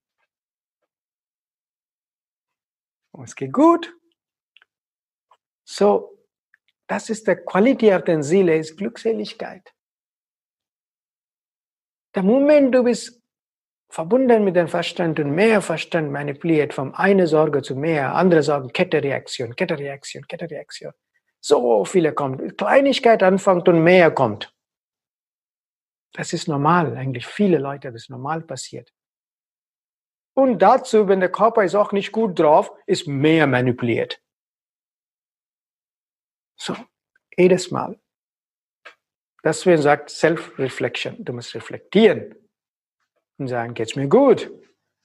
Und 3.12 3.26
es 3.26 3.36
geht 3.36 3.52
gut. 3.52 3.94
So, 5.66 6.18
das 6.88 7.10
ist 7.10 7.28
der 7.28 7.44
Qualität 7.44 8.08
der 8.08 8.24
Seele, 8.24 8.58
ist 8.58 8.78
Glückseligkeit. 8.78 9.74
Der 12.16 12.24
Moment, 12.24 12.74
du 12.74 12.84
bist 12.84 13.22
verbunden 13.90 14.44
mit 14.44 14.56
dem 14.56 14.68
Verstand 14.68 15.20
und 15.20 15.32
mehr 15.32 15.62
Verstand 15.62 16.12
manipuliert 16.12 16.74
von 16.74 16.94
einer 16.94 17.28
Sorge 17.28 17.62
zu 17.62 17.76
mehr, 17.76 18.14
andere 18.16 18.44
Sorgen, 18.44 18.72
Kettereaktion, 18.72 19.56
Kettereaktion, 19.56 20.28
Kettereaktion. 20.28 20.94
So 21.40 21.86
viele 21.86 22.14
kommen. 22.14 22.56
Kleinigkeit 22.58 23.24
anfängt 23.24 23.68
und 23.70 23.84
mehr 23.84 24.12
kommt. 24.12 24.54
Das 26.14 26.34
ist 26.34 26.48
normal, 26.48 26.98
eigentlich 26.98 27.26
viele 27.28 27.60
Leute, 27.60 27.92
das 27.92 28.04
ist 28.04 28.10
normal 28.10 28.42
passiert. 28.42 28.92
Und 30.34 30.60
dazu, 30.60 31.08
wenn 31.08 31.20
der 31.20 31.32
Körper 31.32 31.64
ist 31.64 31.76
auch 31.76 31.92
nicht 31.92 32.12
gut 32.12 32.38
drauf, 32.38 32.72
ist 32.86 33.08
mehr 33.08 33.48
manipuliert. 33.48 34.22
So, 36.60 36.76
jedes 37.36 37.72
Mal. 37.72 38.00
Deswegen 39.44 39.82
sagt 39.82 40.10
Self-Reflection. 40.10 41.24
Du 41.24 41.34
musst 41.34 41.56
reflektieren 41.56 42.36
und 43.38 43.48
sagen, 43.48 43.74
geht's 43.74 43.96
mir 43.96 44.08
gut? 44.08 44.52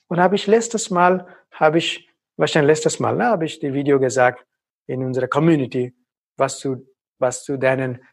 Und 0.08 0.20
habe 0.20 0.34
ich 0.36 0.46
letztes 0.46 0.90
Mal, 0.90 1.26
habe 1.52 1.78
ich, 1.78 2.08
wahrscheinlich 2.36 2.68
letztes 2.68 2.98
Mal, 3.00 3.16
ne, 3.16 3.26
habe 3.26 3.44
ich 3.44 3.58
die 3.60 3.72
Video 3.72 3.98
gesagt 3.98 4.44
in 4.86 5.04
unserer 5.04 5.28
Community, 5.28 5.94
was 6.36 6.60
du, 6.60 6.86
was 7.18 7.44
du 7.44 7.56
deinen 7.56 8.04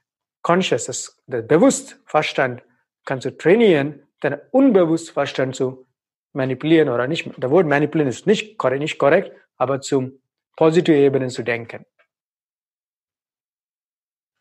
Conscious, 0.41 0.85
das, 0.85 1.21
das 1.27 1.47
Bewusstverstand 1.47 2.63
kannst 3.05 3.25
du 3.25 3.35
trainieren, 3.35 4.07
deinen 4.21 4.39
Unbewusstverstand 4.51 5.55
zu 5.55 5.88
manipulieren 6.33 6.89
oder 6.89 7.07
nicht. 7.07 7.31
Der 7.41 7.49
Wort 7.49 7.65
manipulieren 7.65 8.09
ist 8.09 8.27
nicht, 8.27 8.61
nicht 8.63 8.97
korrekt, 8.97 9.31
aber 9.57 9.81
zum 9.81 10.21
positive 10.55 10.95
Ebene 10.95 11.27
zu 11.29 11.43
denken. 11.43 11.85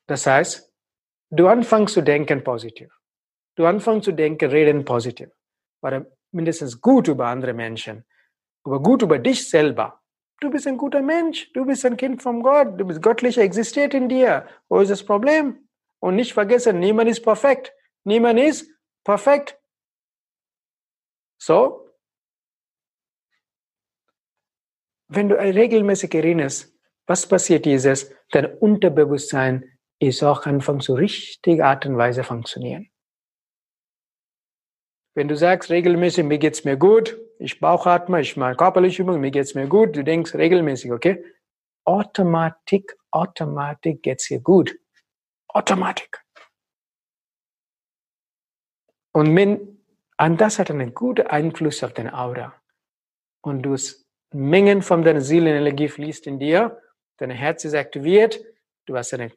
Das 0.06 0.26
heißt, 0.26 0.73
du 1.30 1.49
anfängst 1.49 1.94
zu 1.94 2.02
denken 2.02 2.44
positiv. 2.44 2.90
Du 3.56 3.66
anfängst 3.66 4.04
zu 4.04 4.12
denken, 4.12 4.50
reden 4.50 4.85
positiv 4.85 5.30
oder 5.82 6.06
mindestens 6.32 6.80
gut 6.80 7.08
über 7.08 7.26
andere 7.26 7.54
Menschen, 7.54 8.04
aber 8.64 8.82
gut 8.82 9.02
über 9.02 9.18
dich 9.18 9.49
selber. 9.49 10.00
Du 10.40 10.50
bist 10.50 10.66
ein 10.66 10.76
guter 10.76 11.02
Mensch, 11.02 11.52
du 11.52 11.64
bist 11.64 11.85
ein 11.85 11.97
Kind 11.97 12.23
von 12.23 12.42
Gott, 12.42 12.78
du 12.78 12.85
bist 12.85 13.02
göttlich 13.02 13.38
existiert 13.38 13.94
in 13.94 14.08
dir. 14.08 14.47
Wo 14.68 14.80
ist 14.80 14.90
das 14.90 15.04
Problem? 15.04 15.68
Und 16.00 16.14
nicht 16.14 16.32
vergessen, 16.32 16.78
niemand 16.78 17.11
ist 17.11 17.23
perfekt. 17.23 17.75
Niemand 18.04 18.38
ist 18.38 18.70
perfekt. 19.04 19.58
So, 21.38 21.88
wenn 25.08 25.28
du 25.28 25.37
regelmäßig 25.37 26.14
erinnerst, 26.14 26.75
was 27.06 27.26
passiert 27.26 27.64
dieses, 27.64 28.12
dein 28.30 28.47
Unterbewusstsein 28.58 29.78
ist 29.99 30.23
auch 30.23 30.47
anfangen 30.47 30.80
zu 30.80 30.94
richtiger 30.94 31.66
Art 31.66 31.87
und 31.87 31.97
Weise 31.97 32.23
funktionieren. 32.23 32.90
Wenn 35.18 35.26
du 35.26 35.37
sagst 35.37 35.68
regelmäßig, 35.68 36.25
mir 36.25 36.38
geht's 36.38 36.62
mir 36.62 36.76
gut, 36.76 37.20
ich 37.40 37.58
Bauchatme, 37.58 38.20
ich 38.20 38.37
mache 38.37 38.54
körperliche 38.54 39.02
Übungen, 39.02 39.20
mir 39.20 39.32
geht's 39.32 39.56
mir 39.56 39.66
gut, 39.66 39.96
du 39.96 40.04
denkst 40.04 40.32
regelmäßig, 40.37 40.92
okay? 40.92 41.25
Automatik, 41.84 42.96
Automatik 43.10 44.04
geht's 44.04 44.28
dir 44.28 44.38
gut. 44.38 44.78
Automatik. 45.49 46.25
Und 49.10 49.34
wenn, 49.34 49.82
und 50.19 50.40
das 50.40 50.60
hat 50.60 50.71
einen 50.71 50.95
guten 50.95 51.26
Einfluss 51.26 51.82
auf 51.82 51.95
deine 51.95 52.16
Aura. 52.16 52.54
Und 53.40 53.62
du 53.62 53.75
Mengen 54.32 54.82
von 54.82 55.02
deiner 55.02 55.21
Seelenenergie 55.21 55.88
fließt 55.88 56.28
in 56.28 56.38
dir, 56.38 56.80
dein 57.16 57.30
Herz 57.30 57.64
ist 57.64 57.75
aktiviert, 57.75 58.40
du 58.86 58.97
hast 58.97 59.12
eine 59.14 59.32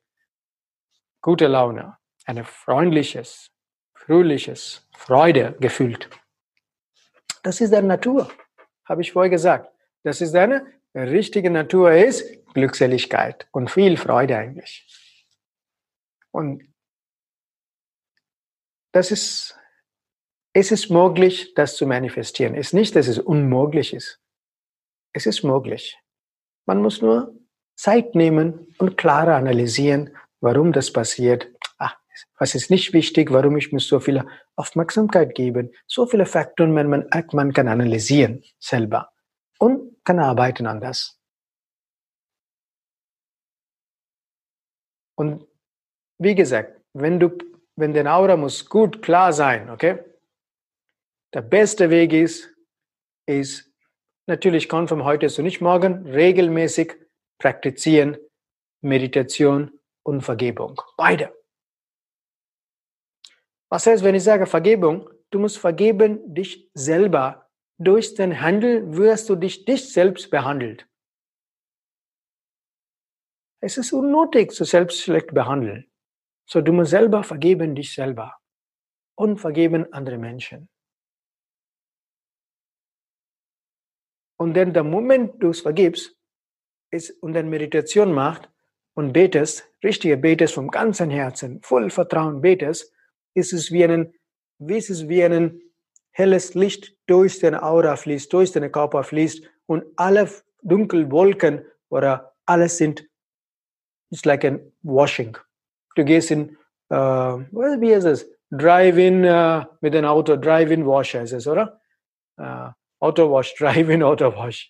gute 1.22 1.48
Laune, 1.48 1.98
ein 2.28 2.46
freundliches, 2.46 3.51
fröhliches, 4.06 4.88
Freude 4.98 5.56
gefühlt. 5.60 6.10
Das 7.44 7.62
ist 7.62 7.72
der 7.72 7.82
Natur, 7.82 8.32
habe 8.86 9.02
ich 9.02 9.12
vorher 9.12 9.30
gesagt. 9.30 9.72
Das 10.04 10.22
ist 10.22 10.34
deine 10.34 10.66
richtige 10.96 11.50
Natur 11.50 11.92
ist 11.92 12.24
Glückseligkeit 12.54 13.48
und 13.52 13.70
viel 13.70 13.98
Freude 13.98 14.38
eigentlich. 14.38 14.88
Und 16.32 16.64
das 18.92 19.12
ist, 19.12 19.58
es 20.54 20.72
ist 20.72 20.90
möglich, 20.90 21.54
das 21.54 21.78
zu 21.78 21.86
manifestieren. 21.86 22.56
Es 22.56 22.68
ist 22.68 22.74
nicht, 22.74 22.96
dass 22.96 23.08
es 23.08 23.20
unmöglich 23.20 23.94
ist. 23.94 24.20
Es 25.14 25.26
ist 25.26 25.44
möglich. 25.44 25.98
Man 26.66 26.82
muss 26.82 27.02
nur 27.02 27.34
Zeit 27.76 28.16
nehmen 28.16 28.74
und 28.78 28.98
klarer 28.98 29.36
analysieren, 29.36 30.16
warum 30.42 30.74
das 30.74 30.92
passiert 30.92 31.51
was 32.38 32.56
ist 32.56 32.70
nicht 32.70 32.94
wichtig, 32.94 33.32
warum 33.32 33.58
ich 33.58 33.72
mir 33.72 33.80
so 33.80 34.00
viel 34.00 34.24
Aufmerksamkeit 34.56 35.36
gebe. 35.36 35.72
So 35.88 36.06
viele 36.06 36.26
Faktoren, 36.26 36.74
man, 36.74 36.90
man, 36.90 37.08
man 37.32 37.54
kann 37.54 37.68
analysieren 37.68 38.44
selber 38.60 39.12
und 39.60 40.04
kann 40.04 40.20
arbeiten 40.20 40.66
an 40.66 40.82
das. 40.82 41.20
Und 45.16 45.48
wie 46.18 46.36
gesagt, 46.36 46.82
wenn 46.94 47.20
du, 47.20 47.38
wenn 47.76 47.94
dein 47.94 48.08
Aura 48.08 48.38
muss 48.38 48.68
gut 48.68 49.02
klar 49.02 49.34
sein, 49.34 49.70
okay? 49.70 50.00
Der 51.34 51.42
beste 51.42 51.90
Weg 51.90 52.12
ist, 52.12 52.50
ist 53.28 53.72
natürlich 54.28 54.68
kommt 54.68 54.90
von 54.90 55.04
heute 55.04 55.28
zu 55.28 55.42
nicht 55.42 55.62
morgen, 55.62 56.08
regelmäßig 56.08 56.96
praktizieren, 57.38 58.18
Meditation 58.82 59.80
und 60.04 60.22
Vergebung. 60.22 60.82
Beide. 60.98 61.34
Was 63.72 63.88
heißt, 63.88 64.04
wenn 64.04 64.16
ich 64.16 64.24
sage 64.24 64.46
Vergebung? 64.46 65.10
Du 65.30 65.40
musst 65.40 65.58
vergeben 65.58 66.34
dich 66.34 66.70
selber. 66.74 67.50
Durch 67.78 68.14
den 68.16 68.42
Handel 68.42 68.96
wirst 68.96 69.30
du 69.30 69.36
dich, 69.36 69.64
dich 69.64 69.94
selbst 69.94 70.30
behandelt. 70.30 70.88
Es 73.62 73.78
ist 73.78 73.94
unnötig, 73.94 74.52
zu 74.52 74.66
selbst 74.66 75.02
schlecht 75.02 75.34
behandeln. 75.34 75.90
So, 76.46 76.60
du 76.62 76.74
musst 76.74 76.92
selber 76.92 77.24
vergeben 77.24 77.74
dich 77.74 77.94
selber 77.94 78.38
und 79.16 79.38
vergeben 79.38 79.92
andere 79.94 80.18
Menschen. 80.18 80.68
Und 84.38 84.56
dann 84.56 84.74
der 84.74 84.84
Moment, 84.84 85.42
du 85.42 85.50
es 85.50 85.62
vergibst, 85.62 86.18
ist 86.92 87.12
und 87.24 87.34
dann 87.34 87.50
Meditation 87.50 88.12
macht 88.12 88.52
und 88.96 89.14
betest, 89.14 89.72
richtige 89.82 90.18
betest 90.18 90.56
vom 90.56 90.70
ganzen 90.70 91.10
Herzen, 91.10 91.62
voll 91.62 91.90
Vertrauen 91.90 92.42
betest, 92.42 92.92
ist 93.34 93.54
es 93.54 93.72
wie 93.72 93.84
ein, 93.84 94.14
wie 94.60 94.78
ist 94.78 94.90
es 94.90 95.08
wie 95.08 95.24
ein 95.24 95.62
helles 96.12 96.54
Licht 96.54 96.96
durch 97.08 97.40
deine 97.40 97.64
Aura 97.64 97.96
fließt, 97.96 98.32
durch 98.32 98.52
deinen 98.52 98.72
Körper 98.72 99.04
fließt 99.04 99.44
und 99.66 99.86
alle 99.96 100.30
dunklen 100.62 101.12
Wolken 101.12 101.66
oder 101.90 102.36
alles 102.46 102.78
sind, 102.78 103.08
it's 104.12 104.26
like 104.26 104.44
a 104.44 104.60
washing. 104.84 105.38
Du 105.96 106.04
gehst 106.04 106.32
in, 106.32 106.58
uh, 106.92 107.40
wie 107.52 107.92
ist 107.92 108.06
es? 108.06 108.30
Drive-in 108.52 109.24
uh, 109.24 109.64
mit 109.80 109.96
einem 109.96 110.10
Auto, 110.10 110.36
Drive-in 110.36 110.86
Washer 110.86 111.22
ist 111.22 111.32
es, 111.32 111.48
oder? 111.48 111.82
Uh, 112.38 112.72
Auto 113.00 113.32
Wash, 113.32 113.56
Drive-in 113.60 114.04
Auto 114.04 114.34
Wash. 114.36 114.70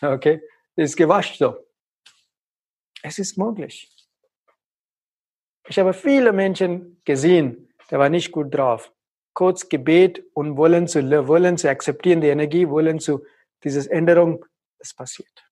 Okay? 0.00 0.40
ist 0.76 0.96
gewaschen 0.96 1.36
so. 1.38 1.66
Es 3.02 3.18
ist 3.18 3.36
möglich. 3.36 3.90
Ich 5.68 5.78
habe 5.78 5.92
viele 5.92 6.32
Menschen 6.32 7.00
gesehen, 7.04 7.71
der 7.92 7.98
war 7.98 8.08
nicht 8.08 8.32
gut 8.32 8.54
drauf. 8.54 8.90
Kurz 9.34 9.68
Gebet 9.68 10.24
und 10.32 10.56
wollen 10.56 10.88
zu, 10.88 11.02
wollen 11.28 11.58
zu 11.58 11.68
akzeptieren, 11.68 12.22
die 12.22 12.28
Energie, 12.28 12.66
wollen 12.68 12.98
zu, 12.98 13.24
dieses 13.62 13.86
Änderung, 13.86 14.46
das 14.78 14.94
passiert. 14.94 15.46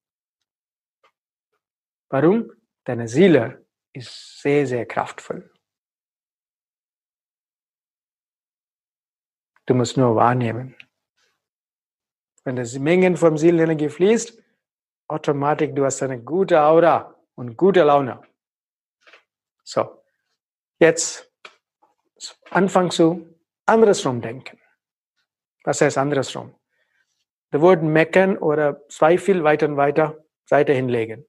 Warum? 2.08 2.50
Deine 2.84 3.08
Seele 3.08 3.66
ist 3.92 4.40
sehr, 4.40 4.66
sehr 4.66 4.86
kraftvoll. 4.86 5.52
Du 9.66 9.74
musst 9.74 9.98
nur 9.98 10.16
wahrnehmen. 10.16 10.74
Wenn 12.42 12.56
das 12.56 12.78
Mengen 12.78 13.18
vom 13.18 13.36
Seelenenergie 13.36 13.90
fließt, 13.90 14.42
automatisch 15.08 15.72
du 15.74 15.84
hast 15.84 16.02
eine 16.02 16.22
gute 16.22 16.62
Aura 16.62 17.14
und 17.34 17.56
gute 17.56 17.82
Laune. 17.82 18.22
So, 19.62 20.02
jetzt 20.78 21.29
anfangen 22.50 22.90
zu 22.90 23.26
andersrum 23.66 24.20
denken. 24.20 24.58
Was 25.64 25.80
heißt 25.80 25.98
andersrum? 25.98 26.54
das 27.50 27.60
Wort 27.60 27.82
meckern 27.82 28.38
oder 28.38 28.86
Zweifel 28.88 29.44
weiter 29.44 29.66
und 29.66 29.76
weiter 29.76 30.24
Seite 30.44 30.72
hinlegen. 30.72 31.26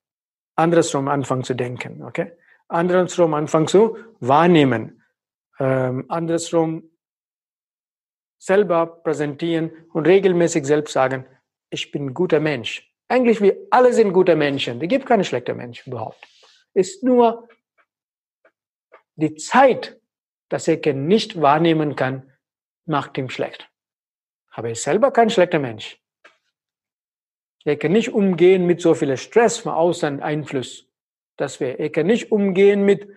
Andersrum 0.55 1.07
anfangen 1.07 1.43
zu 1.43 1.55
denken, 1.55 2.03
okay? 2.03 2.31
Andersrum 2.67 3.33
anfangen 3.33 3.67
zu 3.67 3.97
wahrnehmen. 4.19 5.03
Ähm, 5.59 6.05
andersrum 6.09 6.89
selber 8.37 8.87
präsentieren 9.03 9.71
und 9.93 10.07
regelmäßig 10.07 10.65
selbst 10.65 10.93
sagen, 10.93 11.25
ich 11.69 11.91
bin 11.91 12.07
ein 12.07 12.13
guter 12.13 12.39
Mensch. 12.39 12.87
Eigentlich 13.07 13.41
wir 13.41 13.57
alle 13.69 13.93
sind 13.93 14.13
gute 14.13 14.35
Menschen. 14.35 14.81
Es 14.81 14.87
gibt 14.87 15.05
keine 15.05 15.23
schlechten 15.23 15.57
Menschen 15.57 15.91
überhaupt. 15.91 16.27
Ist 16.73 17.03
nur 17.03 17.47
die 19.15 19.35
Zeit, 19.35 20.00
dass 20.51 20.67
er 20.67 20.93
nicht 20.93 21.39
wahrnehmen 21.41 21.95
kann, 21.95 22.29
macht 22.85 23.17
ihm 23.17 23.29
schlecht. 23.29 23.69
Aber 24.49 24.67
er 24.67 24.73
ist 24.73 24.83
selber 24.83 25.11
kein 25.11 25.29
schlechter 25.29 25.59
Mensch. 25.59 25.97
Er 27.63 27.77
kann 27.77 27.93
nicht 27.93 28.09
umgehen 28.09 28.65
mit 28.65 28.81
so 28.81 28.93
viel 28.93 29.15
Stress 29.15 29.59
von 29.59 29.71
außen 29.71 30.21
Einfluss. 30.21 30.89
Das 31.37 31.61
wir, 31.61 31.79
er 31.79 31.89
kann 31.89 32.07
nicht 32.07 32.33
umgehen 32.33 32.83
mit, 32.83 33.07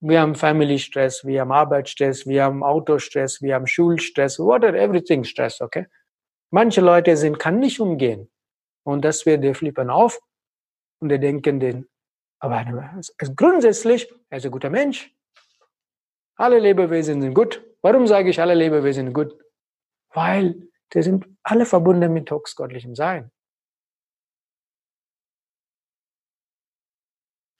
wir 0.00 0.20
haben 0.20 0.34
Family 0.34 0.80
Stress, 0.80 1.24
wir 1.24 1.42
haben 1.42 1.52
Arbeitsstress, 1.52 2.26
wir 2.26 2.42
haben 2.42 2.64
Autostress, 2.64 3.40
wir 3.40 3.54
haben 3.54 3.68
Schulstress, 3.68 4.40
whatever, 4.40 4.76
everything 4.76 5.22
Stress, 5.22 5.60
okay? 5.60 5.86
Manche 6.50 6.80
Leute 6.80 7.16
sind, 7.16 7.38
kann 7.38 7.60
nicht 7.60 7.78
umgehen. 7.78 8.28
Und 8.82 9.04
das 9.04 9.24
wird, 9.24 9.44
die 9.44 9.54
flippen 9.54 9.88
auf 9.88 10.18
und 10.98 11.10
die 11.10 11.20
denken 11.20 11.60
den, 11.60 11.88
aber 12.40 12.64
grundsätzlich, 13.36 14.12
er 14.28 14.38
ist 14.38 14.44
ein 14.44 14.50
guter 14.50 14.70
Mensch. 14.70 15.14
Alle 16.42 16.58
Lebewesen 16.58 17.22
sind 17.22 17.34
gut. 17.34 17.64
Warum 17.82 18.08
sage 18.08 18.30
ich, 18.30 18.40
alle 18.40 18.54
Lebewesen 18.54 19.06
sind 19.06 19.14
gut? 19.14 19.32
Weil 20.12 20.68
die 20.92 21.02
sind 21.02 21.24
alle 21.44 21.64
verbunden 21.64 22.12
mit 22.12 22.28
höchstgöttlichem 22.28 22.96
Sein. 22.96 23.30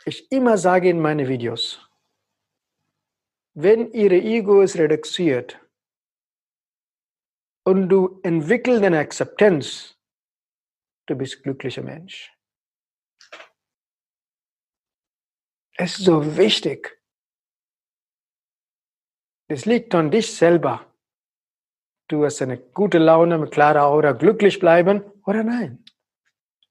Ich 0.05 0.33
immer 0.33 0.59
sage 0.59 0.89
in 0.89 1.01
meinen 1.01 1.29
Videos, 1.29 1.89
wenn 3.55 3.93
ihre 3.93 4.17
Ego 4.17 4.63
ist 4.63 4.77
reduziert 4.77 5.61
und 7.65 7.89
du 7.89 8.19
entwickelst 8.25 8.83
eine 8.83 8.99
Akzeptanz, 8.99 9.97
du 11.07 11.15
bist 11.15 11.45
glücklicher 11.45 11.83
Mensch. 11.83 12.37
Es 15.77 15.99
ist 15.99 16.05
so 16.05 16.37
wichtig. 16.37 17.02
Es 19.49 19.67
liegt 19.67 19.95
an 19.95 20.11
dich 20.11 20.35
selber. 20.35 20.87
Du 22.09 22.25
hast 22.25 22.43
eine 22.43 22.59
gute 22.59 22.99
Laune, 22.99 23.39
mit 23.39 23.51
klarer 23.51 23.85
Aura, 23.85 24.13
glücklich 24.13 24.59
bleiben 24.59 25.03
oder 25.25 25.43
nein. 25.43 25.85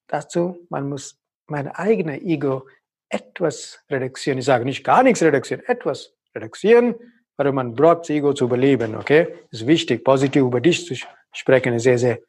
Dazu, 0.07 0.65
man 0.69 0.89
muss 0.89 1.19
mein 1.47 1.67
eigenes 1.67 2.21
Ego 2.21 2.67
etwas 3.09 3.83
reduzieren. 3.89 4.39
Ich 4.39 4.45
sage 4.45 4.65
nicht 4.65 4.83
gar 4.83 5.03
nichts 5.03 5.21
reduzieren, 5.21 5.63
etwas 5.65 6.13
reduzieren, 6.35 6.95
weil 7.37 7.51
man 7.51 7.75
braucht 7.75 8.01
das 8.01 8.09
Ego 8.09 8.33
zu 8.33 8.45
überleben, 8.45 8.95
okay? 8.95 9.35
Ist 9.51 9.67
wichtig, 9.67 10.03
positiv 10.03 10.43
über 10.43 10.61
dich 10.61 10.85
zu 10.85 10.95
sprechen, 11.33 11.73
ist 11.73 11.83
sehr, 11.83 11.97
sehr 11.97 12.19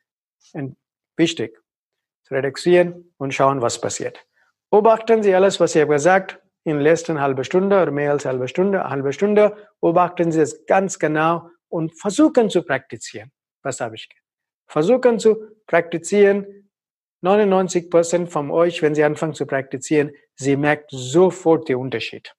wichtig 1.17 1.59
reduzieren 2.31 3.13
und 3.19 3.35
schauen, 3.35 3.61
was 3.61 3.81
passiert. 3.81 4.25
Beobachten 4.71 5.23
Sie 5.23 5.35
alles, 5.35 5.61
was 5.61 5.75
ich 5.75 5.83
habe 5.83 5.93
gesagt, 5.93 6.41
in 6.65 6.75
der 6.75 6.83
letzten 6.83 7.21
halben 7.21 7.45
Stunde 7.45 7.83
oder 7.83 7.91
mehr 7.91 8.13
als 8.13 8.25
halbe 8.25 8.49
Stunde, 8.49 8.89
halbe 8.89 9.13
Stunde, 9.13 9.69
beobachten 9.81 10.31
Sie 10.31 10.41
es 10.41 10.65
ganz 10.67 10.99
genau 10.99 11.51
und 11.69 11.99
versuchen 11.99 12.51
zu 12.51 12.63
praktizieren. 12.63 13.33
Was 13.63 13.81
habe 13.81 13.97
ich? 13.97 14.09
Versuchen 14.69 15.19
zu 15.19 15.57
praktizieren. 15.67 16.71
99 17.23 17.91
Prozent 17.91 18.31
von 18.31 18.51
euch, 18.51 18.83
wenn 18.83 18.95
Sie 18.95 19.05
anfangen 19.05 19.35
zu 19.35 19.47
praktizieren, 19.47 20.13
Sie 20.35 20.57
merkt 20.57 20.91
sofort 20.91 21.69
den 21.69 21.77
Unterschied. 21.77 22.35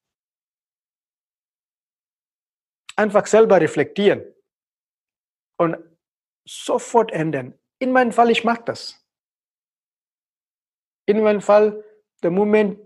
Einfach 2.96 3.26
selber 3.26 3.60
reflektieren 3.60 4.24
und 5.58 5.78
sofort 6.46 7.12
ändern. 7.12 7.58
In 7.80 7.92
meinem 7.92 8.12
Fall, 8.12 8.30
ich 8.30 8.44
mache 8.44 8.64
das. 8.66 9.04
In 11.06 11.22
meinem 11.22 11.42
Fall, 11.42 11.84
der 12.22 12.32
Moment, 12.32 12.80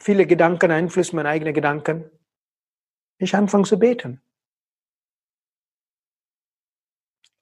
viele 0.00 0.26
Gedanken 0.26 0.70
einflussen 0.70 1.16
meine 1.16 1.28
eigenen 1.28 1.54
Gedanken. 1.54 2.10
Ich 3.18 3.34
anfange 3.34 3.64
zu 3.64 3.78
beten. 3.78 4.22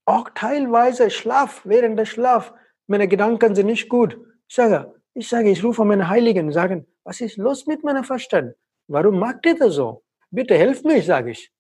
Auch 0.07 0.31
teilweise 0.35 1.11
Schlaf, 1.11 1.63
während 1.65 1.99
der 1.99 2.07
Schlaf, 2.07 2.55
meine 2.87 3.09
Gedanken 3.09 3.55
sind 3.55 3.67
nicht 3.67 3.89
gut. 3.89 4.19
Ich 4.49 4.55
sage, 4.55 4.95
ich 5.15 5.29
sage, 5.29 5.51
ich 5.51 5.65
rufe 5.65 5.85
meine 5.85 6.09
Heiligen 6.09 6.47
und 6.47 6.53
sage, 6.53 6.87
was 7.03 7.21
ist 7.21 7.37
los 7.37 7.67
mit 7.67 7.83
meinem 7.83 8.05
Verstand? 8.05 8.55
Warum 8.87 9.19
macht 9.19 9.45
ihr 9.47 9.59
das 9.59 9.75
so? 9.75 10.05
Bitte 10.31 10.57
helft 10.57 10.85
mir, 10.85 11.03
sage 11.03 11.33
ich. 11.33 11.53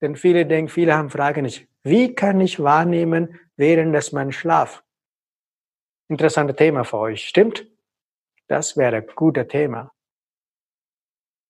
Denn 0.00 0.16
viele 0.16 0.44
denken, 0.44 0.68
viele 0.68 0.94
haben 0.94 1.10
Fragen 1.10 1.42
nicht. 1.42 1.68
Wie 1.84 2.14
kann 2.14 2.40
ich 2.40 2.60
wahrnehmen, 2.60 3.38
während 3.56 3.94
das 3.94 4.10
mein 4.10 4.32
Schlaf? 4.32 4.82
Interessantes 6.08 6.56
Thema 6.56 6.84
für 6.84 6.98
euch, 6.98 7.28
stimmt? 7.28 7.71
Das 8.52 8.76
wäre 8.76 8.96
ein 8.96 9.06
guter 9.14 9.48
Thema. 9.48 9.94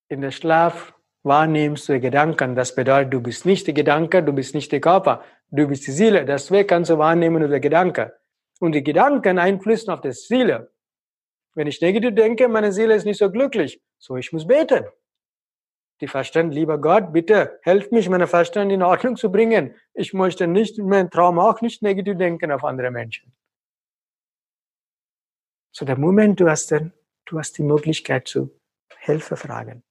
In 0.09 0.21
der 0.21 0.31
Schlaf 0.31 0.95
wahrnimmst 1.25 1.88
du 1.88 1.99
Gedanken. 1.99 2.55
Das 2.55 2.77
bedeutet, 2.77 3.12
du 3.12 3.21
bist 3.21 3.45
nicht 3.45 3.67
der 3.67 3.75
Gedanke, 3.75 4.23
du 4.23 4.33
bist 4.33 4.55
nicht 4.55 4.71
der 4.71 4.81
Körper, 4.81 5.25
du 5.51 5.67
bist 5.67 5.85
die 5.88 5.91
Seele. 5.91 6.25
Deswegen 6.25 6.69
kannst 6.69 6.93
du 6.93 6.99
wahrnehmen 6.99 7.43
über 7.43 7.59
Gedanke. 7.59 8.17
Und 8.61 8.77
die 8.77 8.85
Gedanken 8.85 9.41
einflussen 9.41 9.91
auf 9.91 10.01
die 10.01 10.12
Seele. 10.12 10.71
Wenn 11.57 11.67
ich 11.67 11.81
negativ 11.81 12.15
denke, 12.15 12.47
meine 12.47 12.71
Seele 12.71 12.95
ist 12.95 13.05
nicht 13.05 13.19
so 13.19 13.33
glücklich. 13.33 13.83
So, 13.99 14.17
ich 14.17 14.33
muss 14.33 14.47
beten. 14.47 14.85
Die 16.01 16.07
Verstand, 16.07 16.55
lieber 16.55 16.79
Gott, 16.81 17.12
bitte 17.12 17.59
helf 17.62 17.91
mich, 17.91 18.09
meine 18.09 18.29
Verstand 18.29 18.71
in 18.71 18.85
Ordnung 18.85 19.17
zu 19.17 19.33
bringen. 19.33 19.75
Ich 19.93 20.15
möchte 20.15 20.47
nicht 20.47 20.79
in 20.79 20.88
meinem 20.88 21.11
Traum 21.11 21.41
auch 21.41 21.61
nicht 21.62 21.83
negativ 21.83 22.17
denken 22.17 22.53
auf 22.53 22.62
andere 22.62 22.93
Menschen. 22.93 23.35
So, 25.75 25.85
der 25.87 25.99
Moment, 25.99 26.39
du 26.39 26.49
hast 26.49 26.71
dann, 26.71 26.93
du 27.25 27.39
hast 27.39 27.57
die 27.57 27.63
Möglichkeit 27.63 28.29
zu 28.29 28.61
Hilfe 28.99 29.37
fragen. 29.37 29.83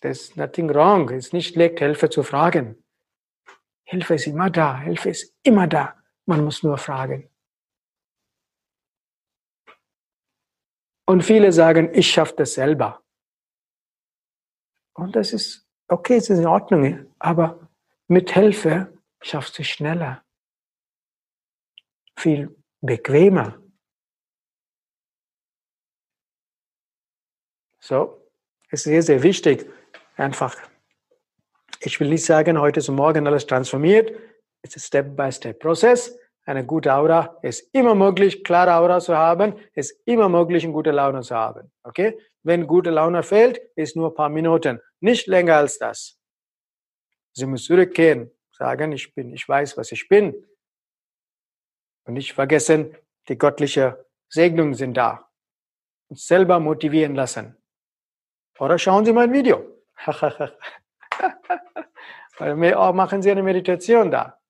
There's 0.00 0.36
nothing 0.36 0.68
wrong. 0.68 1.10
Es 1.10 1.26
ist 1.26 1.32
nicht 1.32 1.54
schlecht, 1.54 1.78
Hilfe 1.78 2.10
zu 2.10 2.22
fragen. 2.22 2.82
Hilfe 3.84 4.14
ist 4.14 4.26
immer 4.26 4.50
da. 4.50 4.78
Hilfe 4.78 5.10
ist 5.10 5.34
immer 5.42 5.66
da. 5.66 5.96
Man 6.26 6.44
muss 6.44 6.62
nur 6.62 6.78
fragen. 6.78 7.30
Und 11.06 11.22
viele 11.22 11.52
sagen, 11.52 11.94
ich 11.94 12.10
schaffe 12.10 12.34
das 12.36 12.54
selber. 12.54 13.02
Und 14.94 15.16
das 15.16 15.32
ist 15.32 15.66
okay, 15.88 16.16
es 16.16 16.28
ist 16.28 16.40
in 16.40 16.46
Ordnung. 16.46 17.14
Aber 17.18 17.68
mit 18.08 18.30
Hilfe 18.30 18.92
schaffst 19.22 19.58
du 19.58 19.64
schneller. 19.64 20.24
Viel 22.18 22.56
bequemer. 22.80 23.62
So, 27.78 28.28
es 28.70 28.80
ist 28.80 28.84
sehr, 28.84 29.02
sehr 29.02 29.22
wichtig, 29.22 29.70
einfach, 30.16 30.56
ich 31.80 32.00
will 32.00 32.08
nicht 32.08 32.24
sagen, 32.24 32.60
heute 32.60 32.80
ist 32.80 32.88
morgen 32.88 33.26
alles 33.28 33.46
transformiert. 33.46 34.10
Es 34.62 34.74
ist 34.74 34.86
Step-by-Step-Prozess. 34.86 36.18
Eine 36.44 36.66
gute 36.66 36.92
Aura 36.92 37.38
ist 37.42 37.72
immer 37.72 37.94
möglich, 37.94 38.42
klare 38.42 38.74
Aura 38.74 38.98
zu 38.98 39.16
haben, 39.16 39.54
ist 39.74 40.02
immer 40.04 40.28
möglich, 40.28 40.64
eine 40.64 40.72
gute 40.72 40.90
Laune 40.90 41.22
zu 41.22 41.36
haben. 41.36 41.70
Okay? 41.84 42.18
Wenn 42.42 42.66
gute 42.66 42.90
Laune 42.90 43.22
fehlt, 43.22 43.60
ist 43.76 43.94
nur 43.94 44.08
ein 44.08 44.14
paar 44.14 44.28
Minuten, 44.28 44.80
nicht 44.98 45.28
länger 45.28 45.56
als 45.56 45.78
das. 45.78 46.18
Sie 47.32 47.46
muss 47.46 47.64
zurückkehren, 47.64 48.32
sagen, 48.50 48.90
ich 48.90 49.14
bin, 49.14 49.32
ich 49.32 49.48
weiß, 49.48 49.76
was 49.76 49.92
ich 49.92 50.08
bin. 50.08 50.47
Und 52.08 52.14
nicht 52.14 52.32
vergessen, 52.32 52.96
die 53.28 53.36
göttliche 53.36 54.06
Segnungen 54.30 54.72
sind 54.72 54.94
da. 54.94 55.30
Und 56.08 56.18
selber 56.18 56.58
motivieren 56.58 57.14
lassen. 57.14 57.54
Oder 58.58 58.78
schauen 58.78 59.04
Sie 59.04 59.12
mein 59.12 59.30
Video. 59.30 59.62
Oder 62.40 62.92
machen 62.94 63.20
Sie 63.20 63.30
eine 63.30 63.42
Meditation 63.42 64.10
da. 64.10 64.40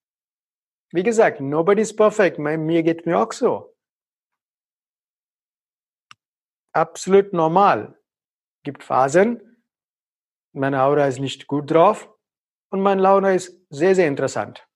Wie 0.92 1.02
gesagt, 1.02 1.40
nobody 1.40 1.82
is 1.82 1.94
perfect. 1.94 2.38
Mir 2.38 2.84
geht 2.84 3.06
mir 3.06 3.18
auch 3.18 3.32
so. 3.32 3.76
Absolut 6.72 7.32
normal. 7.32 7.98
Gibt 8.62 8.84
Phasen, 8.84 9.64
meine 10.52 10.80
Aura 10.82 11.06
ist 11.06 11.18
nicht 11.18 11.48
gut 11.48 11.72
drauf 11.72 12.08
und 12.70 12.82
meine 12.82 13.02
Laune 13.02 13.34
ist 13.34 13.60
sehr, 13.68 13.96
sehr 13.96 14.06
interessant. 14.06 14.67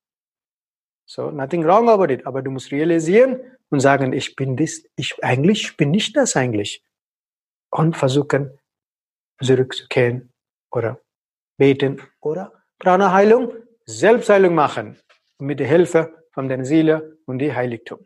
So, 1.05 1.31
nothing 1.31 1.63
wrong 1.65 1.89
about 1.89 2.11
it. 2.11 2.25
Aber 2.25 2.41
du 2.41 2.51
musst 2.51 2.71
realisieren 2.71 3.39
und 3.69 3.79
sagen, 3.79 4.13
ich 4.13 4.35
bin 4.35 4.55
das, 4.55 4.83
ich 4.95 5.23
eigentlich 5.23 5.75
bin 5.77 5.91
nicht 5.91 6.15
das 6.15 6.35
eigentlich. 6.35 6.83
Und 7.69 7.97
versuchen, 7.97 8.57
zurückzukehren 9.41 10.31
oder 10.71 10.99
beten 11.57 12.01
oder 12.21 12.53
Prana-Heilung 12.79 13.53
Selbstheilung 13.85 14.55
machen 14.55 14.97
mit 15.39 15.59
der 15.59 15.67
Hilfe 15.67 16.25
von 16.31 16.47
der 16.47 16.63
Seele 16.63 17.17
und 17.25 17.39
dem 17.39 17.53
Heiligtum. 17.53 17.99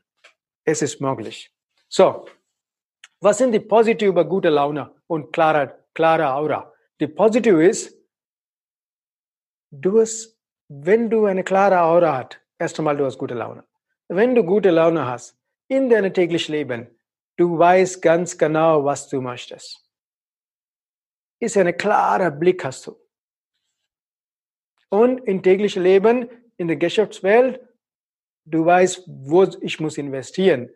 Es 0.65 0.81
ist 0.81 0.99
möglich. 0.99 1.53
So, 1.87 2.25
was 3.21 3.37
sind 3.37 3.51
die 3.51 3.59
positive 3.59 4.09
über 4.09 4.25
gute 4.25 4.49
Laune 4.49 4.91
und 5.07 5.31
klare, 5.31 5.85
klare 5.93 6.33
Aura? 6.33 6.73
Die 6.99 7.07
positive 7.07 7.63
ist, 7.63 7.95
du 9.71 10.01
hast, 10.01 10.35
wenn 10.67 11.09
du 11.09 11.25
eine 11.25 11.43
klare 11.43 11.79
Aura 11.81 12.17
hast, 12.17 12.41
erst 12.59 12.77
einmal 12.79 12.97
du 12.97 13.05
hast 13.05 13.17
gute 13.17 13.33
Laune. 13.33 13.63
Wenn 14.07 14.35
du 14.35 14.43
gute 14.43 14.69
Laune 14.69 15.05
hast 15.05 15.37
in 15.67 15.89
deinem 15.89 16.13
täglichen 16.13 16.53
Leben, 16.53 16.87
du 17.35 17.57
weißt 17.57 18.01
ganz 18.01 18.37
genau, 18.37 18.83
was 18.85 19.09
du 19.09 19.21
möchtest. 19.21 19.83
Ist 21.39 21.57
ein 21.57 21.77
klarer 21.77 22.31
Blick 22.31 22.63
hast 22.63 22.87
du. 22.87 22.95
Und 24.89 25.19
im 25.27 25.43
täglichen 25.43 25.83
Leben, 25.83 26.29
in 26.55 26.67
der 26.67 26.77
Geschäftswelt, 26.77 27.59
du 28.45 28.65
weißt, 28.65 29.03
wo 29.07 29.43
ich 29.61 29.79
muss 29.79 29.97
investieren, 29.97 30.69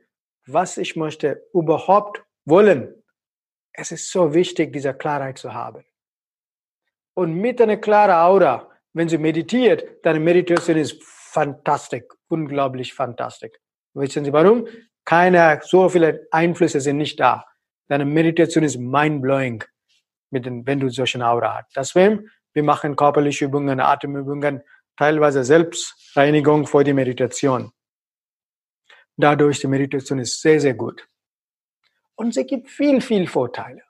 was 0.45 0.77
ich 0.77 0.95
möchte 0.95 1.47
überhaupt 1.53 2.23
wollen. 2.45 2.93
Es 3.73 3.91
ist 3.91 4.11
so 4.11 4.33
wichtig, 4.33 4.73
diese 4.73 4.93
Klarheit 4.93 5.37
zu 5.37 5.53
haben. 5.53 5.85
Und 7.13 7.33
mit 7.35 7.61
einer 7.61 7.77
klaren 7.77 8.15
Aura, 8.15 8.69
wenn 8.93 9.07
sie 9.07 9.17
meditiert, 9.17 10.05
deine 10.05 10.19
Meditation 10.19 10.77
ist 10.77 11.01
fantastisch, 11.31 12.03
unglaublich 12.27 12.93
fantastisch. 12.93 13.53
Wissen 13.93 14.25
Sie 14.25 14.33
warum? 14.33 14.67
Keine, 15.05 15.59
so 15.63 15.89
viele 15.89 16.27
Einflüsse 16.31 16.79
sind 16.79 16.97
nicht 16.97 17.19
da. 17.19 17.45
Deine 17.87 18.05
Meditation 18.05 18.63
ist 18.63 18.77
mind-blowing, 18.77 19.63
wenn 20.29 20.79
du 20.79 20.89
solche 20.89 21.25
Aura 21.25 21.57
hast. 21.57 21.75
Deswegen, 21.75 22.29
wir 22.53 22.63
machen 22.63 22.95
körperliche 22.95 23.45
Übungen, 23.45 23.79
Atemübungen, 23.79 24.61
teilweise 24.97 25.43
Selbstreinigung 25.43 26.67
vor 26.67 26.83
die 26.83 26.93
Meditation. 26.93 27.71
Dadurch 29.17 29.59
die 29.59 29.67
Meditation 29.67 30.19
ist 30.19 30.41
sehr, 30.41 30.59
sehr 30.59 30.73
gut. 30.73 31.07
Und 32.15 32.33
sie 32.33 32.45
gibt 32.45 32.69
viel, 32.69 33.01
viel 33.01 33.27
Vorteile. 33.27 33.83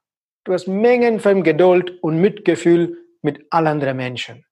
Du 0.44 0.54
hast 0.54 0.68
Mengen 0.68 1.20
von 1.20 1.44
Geduld 1.44 2.02
und 2.02 2.20
Mitgefühl 2.20 2.98
mit 3.22 3.46
allen 3.52 3.68
anderen 3.68 3.98
Menschen. 3.98 4.46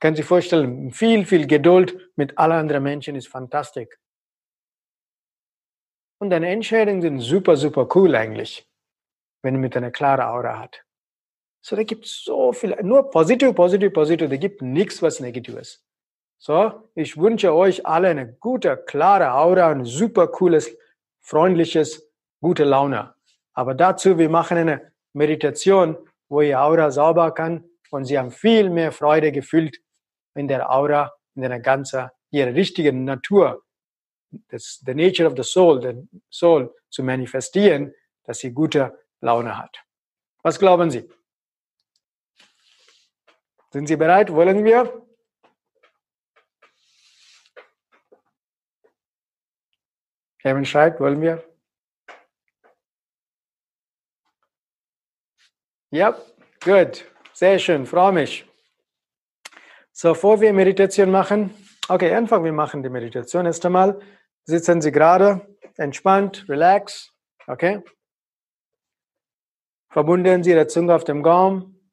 Können 0.00 0.14
Sie 0.14 0.22
sich 0.22 0.28
vorstellen, 0.28 0.92
viel, 0.92 1.26
viel 1.26 1.46
Geduld 1.46 2.10
mit 2.14 2.38
allen 2.38 2.52
anderen 2.52 2.82
Menschen 2.84 3.16
ist 3.16 3.28
fantastisch. 3.28 3.88
Und 6.20 6.30
deine 6.30 6.48
Entscheidungen 6.48 7.00
sind 7.02 7.20
super, 7.20 7.56
super 7.56 7.88
cool 7.94 8.14
eigentlich, 8.14 8.68
wenn 9.42 9.54
du 9.54 9.60
mit 9.60 9.76
einer 9.76 9.90
klaren 9.90 10.26
Aura 10.26 10.58
hat. 10.58 10.84
So, 11.60 11.76
da 11.76 11.82
gibt 11.82 12.06
es 12.06 12.24
so 12.24 12.52
viel, 12.52 12.76
nur 12.82 13.10
positiv, 13.10 13.54
positiv, 13.54 13.92
positiv, 13.92 14.30
da 14.30 14.36
gibt 14.36 14.62
nichts, 14.62 15.02
was 15.02 15.20
negativ 15.20 15.56
ist. 15.56 15.84
So, 16.38 16.88
ich 16.94 17.16
wünsche 17.16 17.52
euch 17.52 17.84
alle 17.84 18.08
eine 18.08 18.32
gute, 18.34 18.76
klare 18.76 19.32
Aura, 19.32 19.70
ein 19.70 19.84
super 19.84 20.28
cooles, 20.28 20.76
freundliches, 21.20 22.08
gute 22.40 22.64
Laune. 22.64 23.14
Aber 23.54 23.74
dazu, 23.74 24.18
wir 24.18 24.28
machen 24.28 24.56
eine 24.56 24.92
Meditation, 25.12 25.96
wo 26.28 26.40
ihr 26.40 26.60
Aura 26.60 26.92
sauber 26.92 27.32
kann 27.32 27.64
und 27.90 28.04
sie 28.04 28.18
haben 28.18 28.30
viel 28.30 28.70
mehr 28.70 28.92
Freude 28.92 29.32
gefühlt 29.32 29.80
in 30.34 30.48
der 30.48 30.70
Aura, 30.70 31.12
in 31.34 31.42
der 31.42 31.60
ganzen, 31.60 32.08
ihrer 32.30 32.54
richtigen 32.54 33.04
Natur, 33.04 33.64
das, 34.48 34.80
the 34.84 34.94
nature 34.94 35.26
of 35.26 35.34
the 35.36 35.42
soul, 35.42 35.80
the 35.80 36.06
soul 36.30 36.74
zu 36.90 37.02
manifestieren, 37.02 37.94
dass 38.24 38.38
sie 38.40 38.52
gute 38.52 38.98
Laune 39.20 39.56
hat. 39.56 39.76
Was 40.42 40.58
glauben 40.58 40.90
Sie? 40.90 41.08
Sind 43.70 43.86
Sie 43.86 43.96
bereit? 43.96 44.32
Wollen 44.32 44.64
wir? 44.64 45.06
Kevin 50.40 50.64
schreibt, 50.64 51.00
wollen 51.00 51.20
wir? 51.20 51.44
Ja, 55.90 56.16
gut. 56.64 57.04
Sehr 57.32 57.58
schön, 57.58 57.86
freue 57.86 58.12
mich. 58.12 58.47
So, 60.00 60.10
bevor 60.10 60.40
wir 60.40 60.52
Meditation 60.52 61.10
machen, 61.10 61.52
okay, 61.88 62.14
einfach, 62.14 62.44
wir 62.44 62.52
machen 62.52 62.84
die 62.84 62.88
Meditation 62.88 63.46
erst 63.46 63.66
einmal. 63.66 63.98
Sitzen 64.44 64.80
Sie 64.80 64.92
gerade, 64.92 65.58
entspannt, 65.76 66.48
relax, 66.48 67.12
okay? 67.48 67.82
Verbunden 69.90 70.44
Sie 70.44 70.52
Ihre 70.52 70.68
Zunge 70.68 70.94
auf 70.94 71.02
dem 71.02 71.24
Gaumen, 71.24 71.90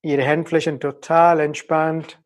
Ihre 0.00 0.26
Handflächen 0.26 0.80
total 0.80 1.40
entspannt. 1.40 2.18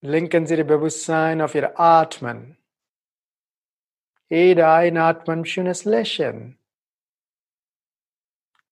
Lenken 0.00 0.46
Sie 0.46 0.54
Ihr 0.54 0.64
Bewusstsein 0.64 1.42
auf 1.42 1.54
Ihr 1.54 1.78
Atmen. 1.78 2.56
Jeder 4.30 4.72
Einatmen, 4.72 5.44
schönes 5.44 5.84
Lächeln. 5.84 6.57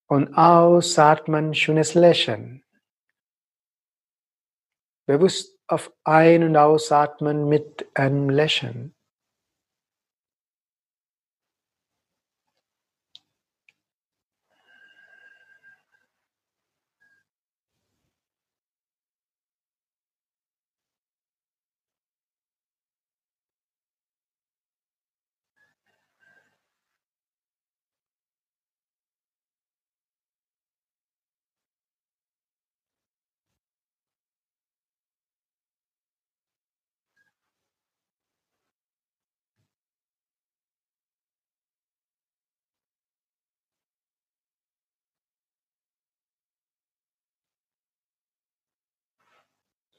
Und 0.08 0.34
ausatmen, 0.34 1.54
schönes 1.54 1.94
Lächeln. 1.94 2.64
Bewusst 5.06 5.58
auf 5.68 5.92
Ein- 6.04 6.42
und 6.42 6.56
Ausatmen 6.56 7.48
mit 7.48 7.86
einem 7.94 8.28
Lächeln. 8.30 8.95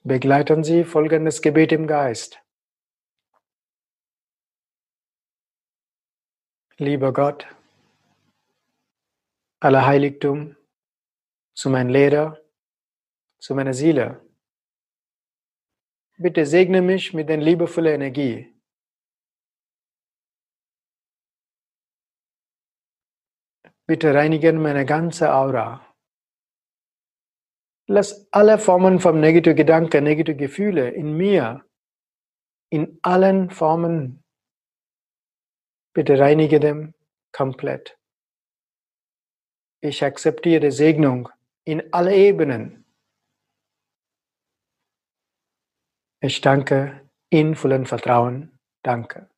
Begleiten 0.07 0.63
Sie 0.63 0.85
folgendes 0.85 1.41
Gebet 1.41 1.73
im 1.73 1.85
Geist. 1.85 2.41
Lieber 6.77 7.11
Gott, 7.11 7.45
aller 9.59 9.85
Heiligtum, 9.85 10.55
zu 11.53 11.69
meinem 11.69 11.89
Lehrer, 11.89 12.39
zu 13.39 13.53
meiner 13.53 13.73
Seele, 13.73 14.25
bitte 16.17 16.45
segne 16.45 16.81
mich 16.81 17.13
mit 17.13 17.27
der 17.27 17.35
liebevollen 17.35 17.95
Energie. 17.95 18.55
Bitte 23.85 24.13
reinigen 24.13 24.61
meine 24.61 24.85
ganze 24.85 25.33
Aura. 25.33 25.86
Lass 27.89 28.27
alle 28.31 28.59
Formen 28.59 28.99
von 28.99 29.19
negativen 29.19 29.55
Gedanken, 29.55 30.03
negativen 30.03 30.37
Gefühle 30.37 30.89
in 30.89 31.15
mir, 31.15 31.65
in 32.69 32.99
allen 33.01 33.49
Formen, 33.49 34.23
bitte 35.93 36.19
reinige 36.19 36.59
dem 36.59 36.93
komplett. 37.31 37.97
Ich 39.81 40.03
akzeptiere 40.03 40.71
Segnung 40.71 41.29
in 41.65 41.93
alle 41.93 42.13
Ebenen. 42.13 42.85
Ich 46.19 46.41
danke 46.41 47.09
in 47.29 47.55
vollem 47.55 47.85
Vertrauen. 47.85 48.59
Danke. 48.83 49.29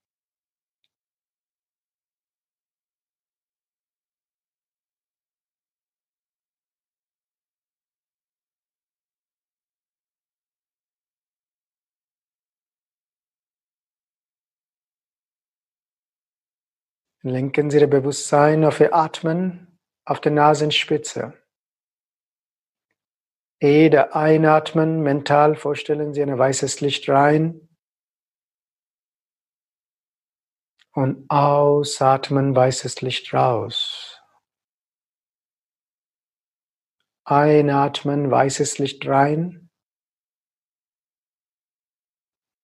Lenken 17.22 17.70
Sie 17.70 17.80
Ihr 17.80 17.88
Bewusstsein 17.88 18.64
auf 18.64 18.80
Ihr 18.80 18.94
Atmen 18.96 19.78
auf 20.06 20.22
der 20.22 20.32
Nasenspitze. 20.32 21.34
Jeder 23.62 24.16
Einatmen, 24.16 25.04
mental 25.04 25.58
vorstellen 25.58 26.14
Sie 26.14 26.24
ein 26.24 26.38
weißes 26.38 26.80
Licht 26.80 27.10
rein. 27.10 27.68
Und 30.94 31.30
ausatmen, 31.30 32.56
weißes 32.56 33.02
Licht 33.02 33.34
raus. 33.34 34.22
Einatmen, 37.26 38.32
weißes 38.32 38.80
Licht 38.80 39.06
rein. 39.06 39.70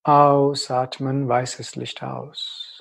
Ausatmen, 0.04 1.28
weißes 1.28 1.76
Licht 1.76 2.02
aus. 2.04 2.75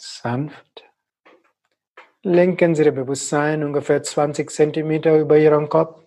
Sanft. 0.00 0.84
Lenken 2.22 2.74
Sie 2.74 2.84
Ihr 2.84 2.92
Bewusstsein 2.92 3.62
ungefähr 3.62 4.02
20 4.02 4.50
Zentimeter 4.50 5.18
über 5.18 5.36
Ihren 5.38 5.68
Kopf. 5.68 6.06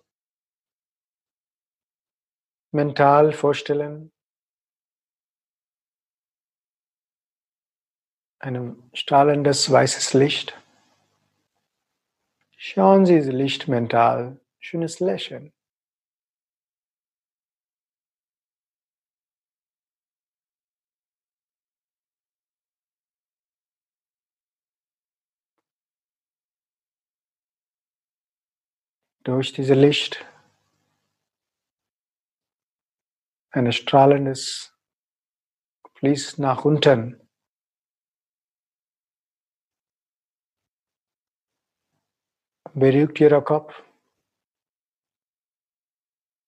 Mental 2.72 3.34
vorstellen. 3.34 4.12
Ein 8.40 8.90
strahlendes 8.94 9.72
weißes 9.72 10.14
Licht. 10.16 10.60
Schauen 12.58 13.06
Sie 13.06 13.16
dieses 13.16 13.34
Licht 13.34 13.68
mental. 13.68 14.40
Schönes 14.60 15.00
Lächeln. 15.00 15.54
Durch 29.24 29.54
dieses 29.54 29.78
Licht 29.78 30.26
ein 33.52 33.72
strahlendes 33.72 34.76
fließt 35.96 36.40
nach 36.40 36.66
unten. 36.66 37.20
Berührt 42.74 43.20
Ihr 43.20 43.42
Kopf. 43.42 43.84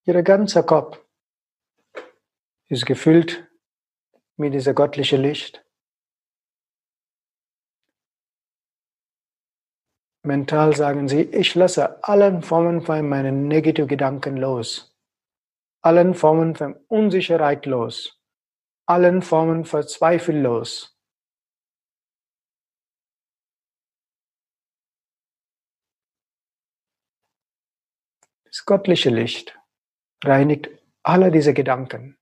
Ihr 0.04 0.22
ganzer 0.22 0.64
Kopf 0.64 1.00
ist 2.68 2.84
gefüllt 2.84 3.48
mit 4.36 4.52
diesem 4.52 4.74
göttlichen 4.74 5.22
Licht. 5.22 5.65
Mental 10.26 10.74
sagen 10.74 11.08
Sie, 11.08 11.22
ich 11.22 11.54
lasse 11.54 12.02
allen 12.02 12.42
Formen 12.42 12.82
von 12.82 13.08
meinen 13.08 13.46
negativen 13.46 13.88
Gedanken 13.88 14.36
los, 14.36 14.92
allen 15.82 16.14
Formen 16.14 16.56
von 16.56 16.74
Unsicherheit 16.88 17.64
los, 17.64 18.20
allen 18.86 19.22
Formen 19.22 19.64
von 19.64 19.86
Zweifel 19.86 20.40
los. 20.40 20.98
Das 28.44 28.64
göttliche 28.64 29.10
Licht 29.10 29.56
reinigt 30.24 30.70
alle 31.04 31.30
diese 31.30 31.54
Gedanken. 31.54 32.18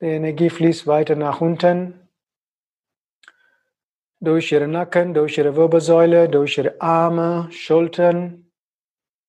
Die 0.00 0.06
Energie 0.06 0.48
fließt 0.48 0.86
weiter 0.86 1.16
nach 1.16 1.40
unten, 1.40 2.08
durch 4.20 4.52
ihre 4.52 4.68
Nacken, 4.68 5.12
durch 5.12 5.38
ihre 5.38 5.56
Wirbelsäule, 5.56 6.28
durch 6.28 6.58
ihre 6.58 6.80
Arme, 6.80 7.50
Schultern, 7.50 8.52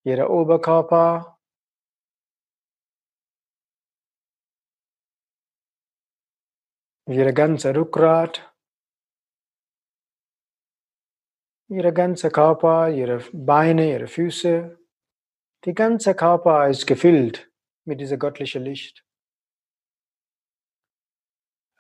ihre 0.03 0.29
Oberkörper. 0.29 1.39
Ihre 7.08 7.34
ganze 7.34 7.75
Rückgrat, 7.75 8.53
ihre 11.67 11.91
ganze 11.91 12.29
Körper, 12.29 12.91
ihre 12.91 13.23
Beine, 13.34 13.91
ihre 13.91 14.05
Füße. 14.05 14.77
Die 15.65 15.73
ganze 15.73 16.13
Körper 16.13 16.69
ist 16.69 16.86
gefüllt 16.86 17.51
mit 17.86 17.99
diesem 17.99 18.19
göttlichen 18.19 18.63
Licht 18.63 19.09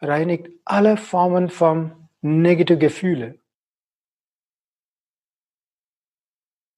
reinigt 0.01 0.49
alle 0.65 0.97
Formen 0.97 1.49
von 1.49 2.09
negativen 2.21 2.79
Gefühlen. 2.79 3.41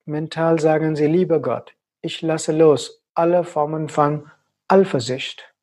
Mental 0.05 0.59
sagen 0.59 0.95
Sie, 0.95 1.05
lieber 1.05 1.41
Gott, 1.41 1.75
ich 2.01 2.21
lasse 2.21 2.51
los 2.51 3.05
alle 3.13 3.43
Formen 3.43 3.87
von 3.89 4.31
Eifersucht, 4.67 5.53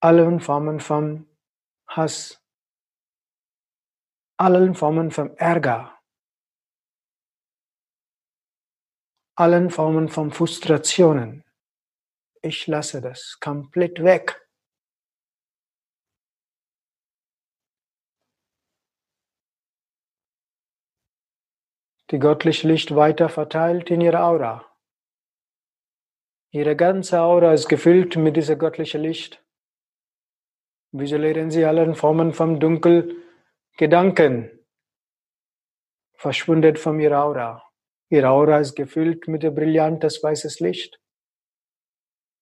allen 0.00 0.40
Formen 0.40 0.80
von 0.80 1.28
Hass, 1.88 2.40
allen 4.36 4.74
Formen 4.74 5.10
von 5.10 5.36
Ärger, 5.36 5.98
allen 9.34 9.70
Formen 9.70 10.08
von 10.08 10.30
Frustrationen. 10.32 11.44
Ich 12.40 12.66
lasse 12.66 13.00
das 13.00 13.38
komplett 13.40 14.02
weg. 14.02 14.47
Die 22.10 22.18
göttliche 22.18 22.66
Licht 22.66 22.94
weiter 22.94 23.28
verteilt 23.28 23.90
in 23.90 24.00
ihrer 24.00 24.24
Aura. 24.24 24.64
Ihre 26.50 26.74
ganze 26.76 27.20
Aura 27.20 27.52
ist 27.52 27.68
gefüllt 27.68 28.16
mit 28.16 28.36
dieser 28.36 28.56
göttlichen 28.56 29.02
Licht. 29.02 29.44
Visualisieren 30.92 31.50
Sie 31.50 31.66
allen 31.66 31.94
Formen 31.94 32.32
vom 32.32 32.58
Dunkel 32.58 33.22
Gedanken 33.76 34.50
verschwunden 36.14 36.76
von 36.76 36.98
ihrer 36.98 37.22
Aura. 37.22 37.70
Ihre 38.08 38.30
Aura 38.30 38.58
ist 38.58 38.74
gefüllt 38.74 39.28
mit 39.28 39.42
brillantes 39.54 40.22
weißes 40.22 40.60
Licht. 40.60 40.98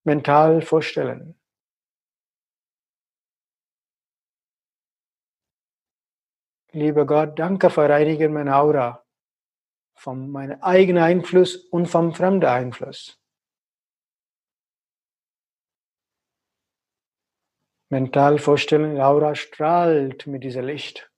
Mental 0.04 0.62
vorstellen. 0.62 1.38
Lieber 6.70 7.04
Gott, 7.04 7.38
danke 7.38 7.68
für 7.70 7.88
Reinigen 7.88 8.32
meiner 8.32 8.56
Aura 8.58 9.05
von 9.96 10.30
meinem 10.30 10.62
eigenen 10.62 11.02
Einfluss 11.02 11.56
und 11.56 11.86
vom 11.86 12.14
fremden 12.14 12.46
Einfluss. 12.46 13.20
Mental 17.88 18.38
vorstellen, 18.38 18.96
Laura 18.96 19.34
strahlt 19.34 20.26
mit 20.26 20.44
diesem 20.44 20.66
Licht. 20.66 21.10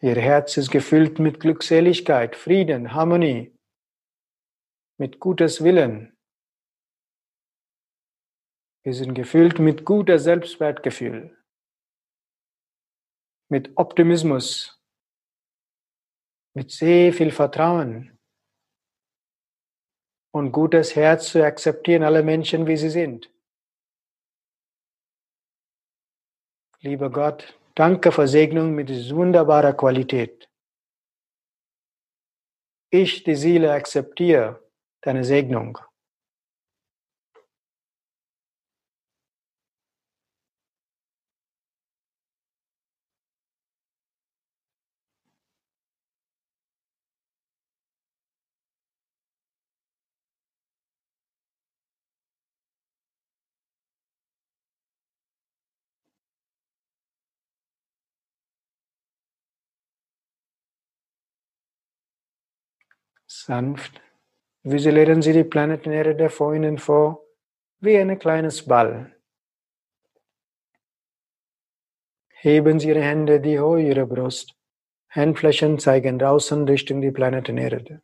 Ihr 0.00 0.16
Herz 0.16 0.56
ist 0.56 0.70
gefüllt 0.70 1.18
mit 1.18 1.40
Glückseligkeit, 1.40 2.36
Frieden, 2.36 2.92
Harmonie, 2.92 3.56
mit 4.98 5.18
gutes 5.18 5.64
Willen. 5.64 6.13
Wir 8.84 8.92
sind 8.92 9.14
gefüllt 9.14 9.58
mit 9.58 9.86
guter 9.86 10.18
Selbstwertgefühl, 10.18 11.34
mit 13.48 13.72
Optimismus, 13.76 14.78
mit 16.54 16.70
sehr 16.70 17.14
viel 17.14 17.30
Vertrauen 17.30 18.18
und 20.34 20.52
gutes 20.52 20.94
Herz 20.94 21.30
zu 21.30 21.42
akzeptieren, 21.42 22.02
alle 22.02 22.22
Menschen, 22.22 22.66
wie 22.66 22.76
sie 22.76 22.90
sind. 22.90 23.32
Lieber 26.80 27.10
Gott, 27.10 27.58
danke 27.74 28.12
für 28.12 28.28
Segnung 28.28 28.74
mit 28.74 28.90
dieser 28.90 29.16
wunderbaren 29.16 29.74
Qualität. 29.74 30.50
Ich, 32.90 33.24
die 33.24 33.34
Seele, 33.34 33.72
akzeptiere 33.72 34.62
deine 35.00 35.24
Segnung. 35.24 35.78
Sanft 63.36 64.00
visualisieren 64.62 65.20
Sie 65.20 65.32
die 65.32 65.42
Planetenerde 65.42 66.30
vor 66.30 66.54
Ihnen 66.54 66.78
vor 66.78 67.26
wie 67.80 67.98
ein 67.98 68.16
kleines 68.16 68.64
Ball. 68.64 69.12
Heben 72.28 72.78
Sie 72.78 72.88
Ihre 72.90 73.02
Hände 73.02 73.40
die 73.40 73.58
hohe 73.58 73.82
Ihre 73.82 74.06
Brust. 74.06 74.54
Handflächen 75.10 75.80
zeigen 75.80 76.18
draußen 76.20 76.64
Richtung 76.68 77.00
die 77.00 77.10
Planetenerde. 77.10 78.02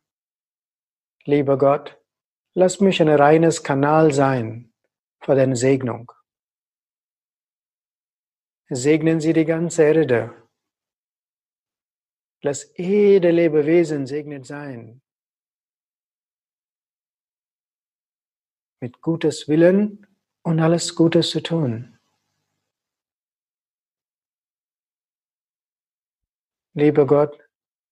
Lieber 1.23 1.57
Gott, 1.57 1.97
lass 2.53 2.81
mich 2.81 3.01
ein 3.01 3.07
reines 3.07 3.63
Kanal 3.63 4.11
sein 4.11 4.73
für 5.21 5.35
deine 5.35 5.55
Segnung. 5.55 6.11
Segnen 8.67 9.21
Sie 9.21 9.31
die 9.31 9.45
ganze 9.45 9.83
Erde. 9.83 10.33
Lass 12.41 12.69
jede 12.75 13.31
Lebewesen 13.31 14.05
segnet 14.05 14.45
sein. 14.45 15.01
Mit 18.81 18.99
Gutes 18.99 19.47
Willen 19.47 20.07
und 20.41 20.59
alles 20.59 20.95
Gutes 20.95 21.29
zu 21.29 21.41
tun. 21.41 21.99
Lieber 26.73 27.05
Gott, 27.05 27.37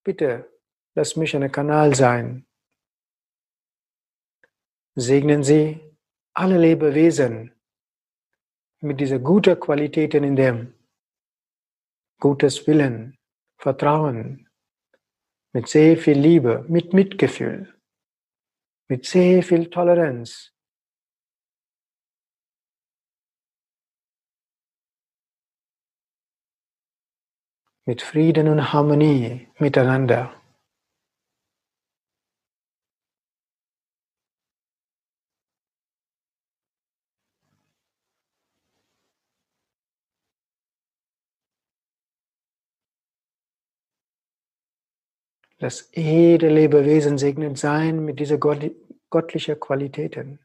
bitte 0.04 0.52
lass 0.96 1.16
mich 1.16 1.36
ein 1.36 1.52
Kanal 1.52 1.94
sein. 1.94 2.48
Segnen 4.96 5.44
Sie 5.44 5.80
alle 6.34 6.58
Lebewesen 6.58 7.54
mit 8.82 9.00
dieser 9.00 9.20
guten 9.20 9.60
Qualitäten 9.60 10.24
in 10.24 10.36
dem 10.36 10.74
Gutes 12.20 12.66
Willen, 12.66 13.18
Vertrauen, 13.58 14.50
mit 15.54 15.68
sehr 15.68 15.98
viel 15.98 16.20
Liebe, 16.20 16.66
mit 16.68 16.94
Mitgefühl, 16.94 17.74
mit 18.88 19.06
sehr 19.06 19.44
viel 19.44 19.70
Toleranz. 19.70 20.54
Mit 27.90 28.04
Frieden 28.04 28.48
und 28.48 28.72
Harmonie 28.72 29.48
miteinander. 29.58 30.32
Lass 45.58 45.90
jede 45.96 46.48
Lebewesen 46.48 47.18
segnet 47.18 47.58
sein 47.58 48.06
mit 48.06 48.20
dieser 48.20 48.38
göttlichen 48.38 49.60
Qualitäten. 49.60 50.40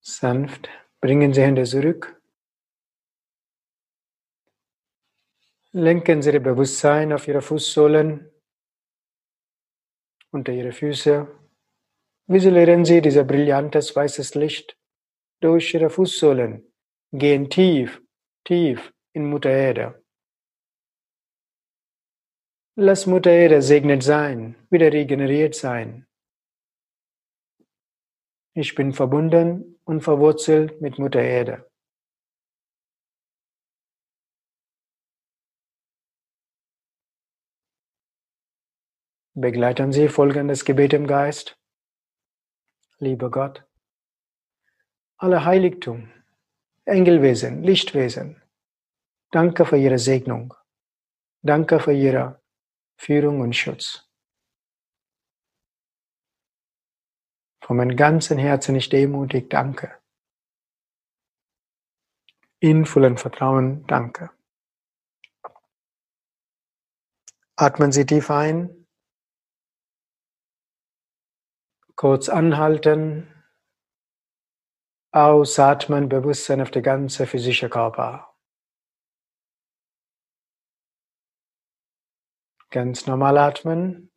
Sanft 0.00 0.68
bringen 1.00 1.32
Sie 1.32 1.42
Hände 1.42 1.64
zurück. 1.64 2.20
Lenken 5.72 6.22
Sie 6.22 6.30
Ihr 6.30 6.40
Bewusstsein 6.40 7.12
auf 7.12 7.28
Ihre 7.28 7.42
Fußsohlen 7.42 8.30
unter 10.30 10.52
ihre 10.52 10.72
Füße. 10.72 11.26
Visualisieren 12.26 12.84
Sie 12.84 13.00
dieses 13.00 13.26
brillantes 13.26 13.94
weißes 13.94 14.34
Licht 14.34 14.78
durch 15.40 15.74
Ihre 15.74 15.90
Fußsohlen, 15.90 16.64
gehen 17.12 17.50
tief, 17.50 18.02
tief 18.44 18.92
in 19.12 19.28
Mutter 19.28 19.50
Erde. 19.50 20.04
Lass 22.76 23.06
Mutter 23.06 23.32
Erde 23.32 23.62
segnet 23.62 24.02
sein, 24.02 24.54
wieder 24.70 24.92
regeneriert 24.92 25.54
sein. 25.54 26.06
Ich 28.54 28.74
bin 28.74 28.92
verbunden 28.92 29.79
und 29.90 30.02
verwurzelt 30.02 30.80
mit 30.80 31.00
Mutter 31.00 31.20
Erde. 31.20 31.68
Begleiten 39.34 39.90
Sie 39.92 40.06
folgendes 40.08 40.64
Gebet 40.64 40.92
im 40.92 41.08
Geist. 41.08 41.58
Lieber 42.98 43.32
Gott, 43.32 43.64
alle 45.16 45.44
Heiligtum, 45.44 46.12
Engelwesen, 46.84 47.64
Lichtwesen, 47.64 48.40
danke 49.32 49.66
für 49.66 49.76
Ihre 49.76 49.98
Segnung. 49.98 50.54
Danke 51.42 51.80
für 51.80 51.92
Ihre 51.92 52.40
Führung 52.96 53.40
und 53.40 53.56
Schutz. 53.56 54.09
Von 57.70 57.76
meinem 57.76 57.96
ganzen 57.96 58.36
Herzen 58.36 58.74
ich 58.74 58.88
demutig 58.88 59.48
danke. 59.48 59.96
In 62.58 62.84
vollem 62.84 63.16
Vertrauen 63.16 63.86
danke. 63.86 64.30
Atmen 67.54 67.92
Sie 67.92 68.04
tief 68.04 68.28
ein. 68.28 68.88
Kurz 71.94 72.28
anhalten, 72.28 73.32
ausatmen, 75.12 76.08
Bewusstsein 76.08 76.60
auf 76.60 76.72
der 76.72 76.82
ganze 76.82 77.24
physische 77.24 77.70
Körper. 77.70 78.36
Ganz 82.70 83.06
normal 83.06 83.38
atmen, 83.38 84.09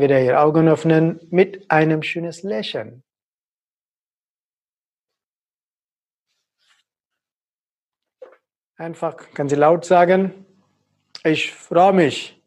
wieder 0.00 0.20
Ihre 0.20 0.40
Augen 0.40 0.68
öffnen 0.68 1.20
mit 1.30 1.70
einem 1.70 2.02
schönes 2.02 2.42
Lächeln. 2.42 3.02
Einfach 8.76 9.16
kann 9.34 9.48
Sie 9.48 9.56
laut 9.56 9.84
sagen, 9.84 10.46
ich 11.22 11.52
freue 11.52 11.92
mich 11.92 12.42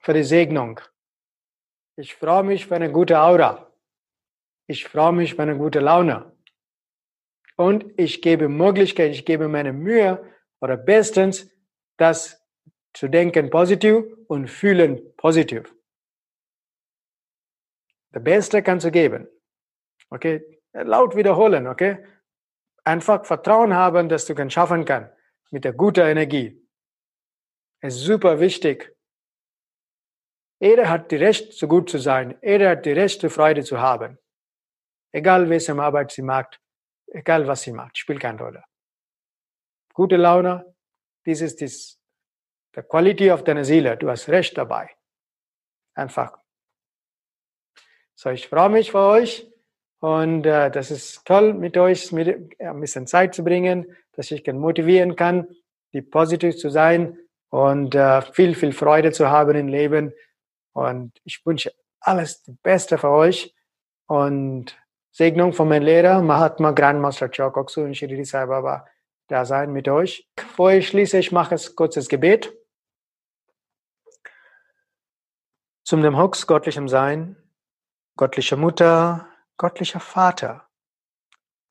für 0.00 0.12
die 0.12 0.24
Segnung. 0.24 0.80
Ich 1.96 2.16
freue 2.16 2.42
mich 2.42 2.66
für 2.66 2.74
eine 2.74 2.90
gute 2.90 3.20
Aura. 3.20 3.70
Ich 4.66 4.84
freue 4.84 5.12
mich 5.12 5.34
für 5.34 5.42
eine 5.42 5.56
gute 5.56 5.78
Laune. 5.78 6.32
Und 7.56 7.86
ich 7.96 8.20
gebe 8.20 8.48
Möglichkeit, 8.48 9.12
ich 9.12 9.24
gebe 9.24 9.48
meine 9.48 9.72
Mühe 9.72 10.22
oder 10.60 10.76
bestens, 10.76 11.50
das 11.96 12.44
zu 12.92 13.08
denken 13.08 13.48
positiv 13.50 14.04
und 14.26 14.48
fühlen 14.48 15.00
positiv. 15.16 15.72
Das 18.16 18.24
Beste 18.24 18.62
kannst 18.62 18.86
du 18.86 18.90
geben. 18.90 19.28
Okay? 20.08 20.42
Laut 20.72 21.16
wiederholen, 21.16 21.66
okay? 21.66 22.02
Einfach 22.82 23.26
Vertrauen 23.26 23.74
haben, 23.74 24.08
dass 24.08 24.24
du 24.24 24.32
es 24.32 24.52
schaffen 24.54 24.86
kannst 24.86 25.12
mit 25.50 25.66
der 25.66 25.74
guten 25.74 26.06
Energie. 26.06 26.66
Es 27.82 27.96
ist 27.96 28.04
super 28.04 28.40
wichtig. 28.40 28.96
Jeder 30.60 30.88
hat 30.88 31.10
die 31.10 31.16
Recht, 31.16 31.52
so 31.52 31.68
gut 31.68 31.90
zu 31.90 31.98
sein. 31.98 32.38
Jeder 32.40 32.70
hat 32.70 32.86
die 32.86 32.92
Recht, 32.92 33.20
Freude 33.30 33.62
zu 33.62 33.82
haben. 33.82 34.16
Egal 35.12 35.50
welche 35.50 35.74
Arbeit 35.74 36.10
sie 36.10 36.22
macht, 36.22 36.58
egal 37.08 37.46
was 37.46 37.60
sie 37.60 37.72
macht, 37.72 37.98
spielt 37.98 38.20
keine 38.20 38.38
Rolle. 38.38 38.64
Gute 39.92 40.16
Laune, 40.16 40.74
dies 41.26 41.42
ist 41.42 41.60
das, 41.60 42.00
the 42.74 42.80
quality 42.80 43.30
of 43.30 43.44
deiner 43.44 43.66
Seele. 43.66 43.98
Du 43.98 44.08
hast 44.08 44.26
Recht 44.30 44.56
dabei. 44.56 44.96
Einfach. 45.94 46.45
So, 48.18 48.30
ich 48.30 48.48
freue 48.48 48.70
mich 48.70 48.92
für 48.92 49.00
euch 49.00 49.46
und 50.00 50.46
äh, 50.46 50.70
das 50.70 50.90
ist 50.90 51.26
toll, 51.26 51.52
mit 51.52 51.76
euch 51.76 52.12
mit, 52.12 52.58
ein 52.58 52.80
bisschen 52.80 53.06
Zeit 53.06 53.34
zu 53.34 53.44
bringen, 53.44 53.94
dass 54.12 54.30
ich 54.30 54.42
kann 54.42 54.58
motivieren 54.58 55.16
kann, 55.16 55.46
die 55.92 56.00
positiv 56.00 56.56
zu 56.56 56.70
sein 56.70 57.18
und 57.50 57.94
äh, 57.94 58.22
viel, 58.22 58.54
viel 58.54 58.72
Freude 58.72 59.12
zu 59.12 59.28
haben 59.28 59.54
im 59.54 59.68
Leben. 59.68 60.14
Und 60.72 61.12
ich 61.24 61.44
wünsche 61.44 61.74
alles 62.00 62.42
Beste 62.62 62.96
für 62.96 63.10
euch 63.10 63.54
und 64.06 64.78
Segnung 65.12 65.52
von 65.52 65.68
meinem 65.68 65.82
Lehrer, 65.82 66.22
Mahatma 66.22 66.70
Grandmaster 66.70 67.28
Chokoksu 67.28 67.82
und 67.82 67.94
Shirdi 67.94 68.24
Sai 68.24 68.46
Baba 68.46 68.86
da 69.28 69.44
sein 69.44 69.72
mit 69.72 69.88
euch. 69.88 70.26
Bevor 70.36 70.72
ich 70.72 70.88
schließe, 70.88 71.18
ich 71.18 71.32
mache 71.32 71.54
es 71.54 71.76
kurzes 71.76 72.08
Gebet. 72.08 72.56
Zum 75.84 76.00
dem 76.00 76.16
Hux 76.16 76.46
göttlichem 76.46 76.88
Sein, 76.88 77.36
göttlicher 78.16 78.56
Mutter, 78.56 79.28
göttlicher 79.58 80.00
Vater. 80.00 80.62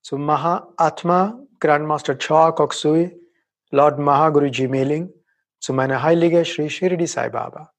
Zum 0.04 0.26
Mahatma 0.26 1.40
Grandmaster 1.60 2.16
Chokoksui, 2.16 3.20
Lord 3.72 3.98
Mahaguruji 3.98 4.68
Meling, 4.68 5.12
zu 5.60 5.74
meiner 5.74 6.04
Heilige 6.04 6.46
Sri 6.46 6.70
Shirdi 6.70 7.08
Sai 7.08 7.30
Baba. 7.30 7.72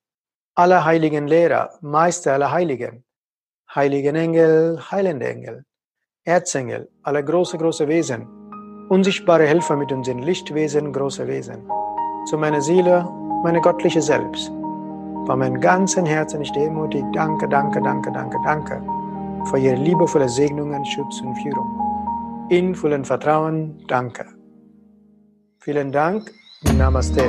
Alle 0.56 0.84
heiligen 0.84 1.28
Lehrer, 1.28 1.78
Meister 1.80 2.32
aller 2.32 2.50
Heiligen, 2.50 3.04
heiligen 3.72 4.16
Engel, 4.16 4.80
heilende 4.90 5.28
Engel, 5.28 5.64
Erzengel, 6.24 6.90
alle 7.02 7.22
große, 7.22 7.58
große 7.58 7.86
Wesen, 7.86 8.26
unsichtbare 8.88 9.46
Helfer 9.46 9.76
mit 9.76 9.92
uns 9.92 10.08
in 10.08 10.18
Lichtwesen, 10.20 10.92
große 10.92 11.28
Wesen, 11.28 11.68
zu 12.28 12.36
meiner 12.36 12.62
Seele, 12.62 13.04
meine 13.44 13.60
göttliche 13.60 14.02
Selbst. 14.02 14.55
Von 15.26 15.40
meinem 15.40 15.60
ganzen 15.60 16.06
Herzen 16.06 16.40
ich 16.40 16.52
demutig 16.52 17.04
danke, 17.12 17.48
danke, 17.48 17.82
danke, 17.82 18.12
danke, 18.12 18.38
danke 18.44 18.82
für 19.46 19.58
Ihre 19.58 19.76
liebevolle 19.76 20.28
Segnungen, 20.28 20.84
Schutz 20.84 21.20
und 21.20 21.36
Führung. 21.36 22.46
In 22.48 22.74
vollem 22.74 23.04
Vertrauen, 23.04 23.84
danke. 23.88 24.26
Vielen 25.58 25.90
Dank. 25.90 26.30
Namaste. 26.78 27.28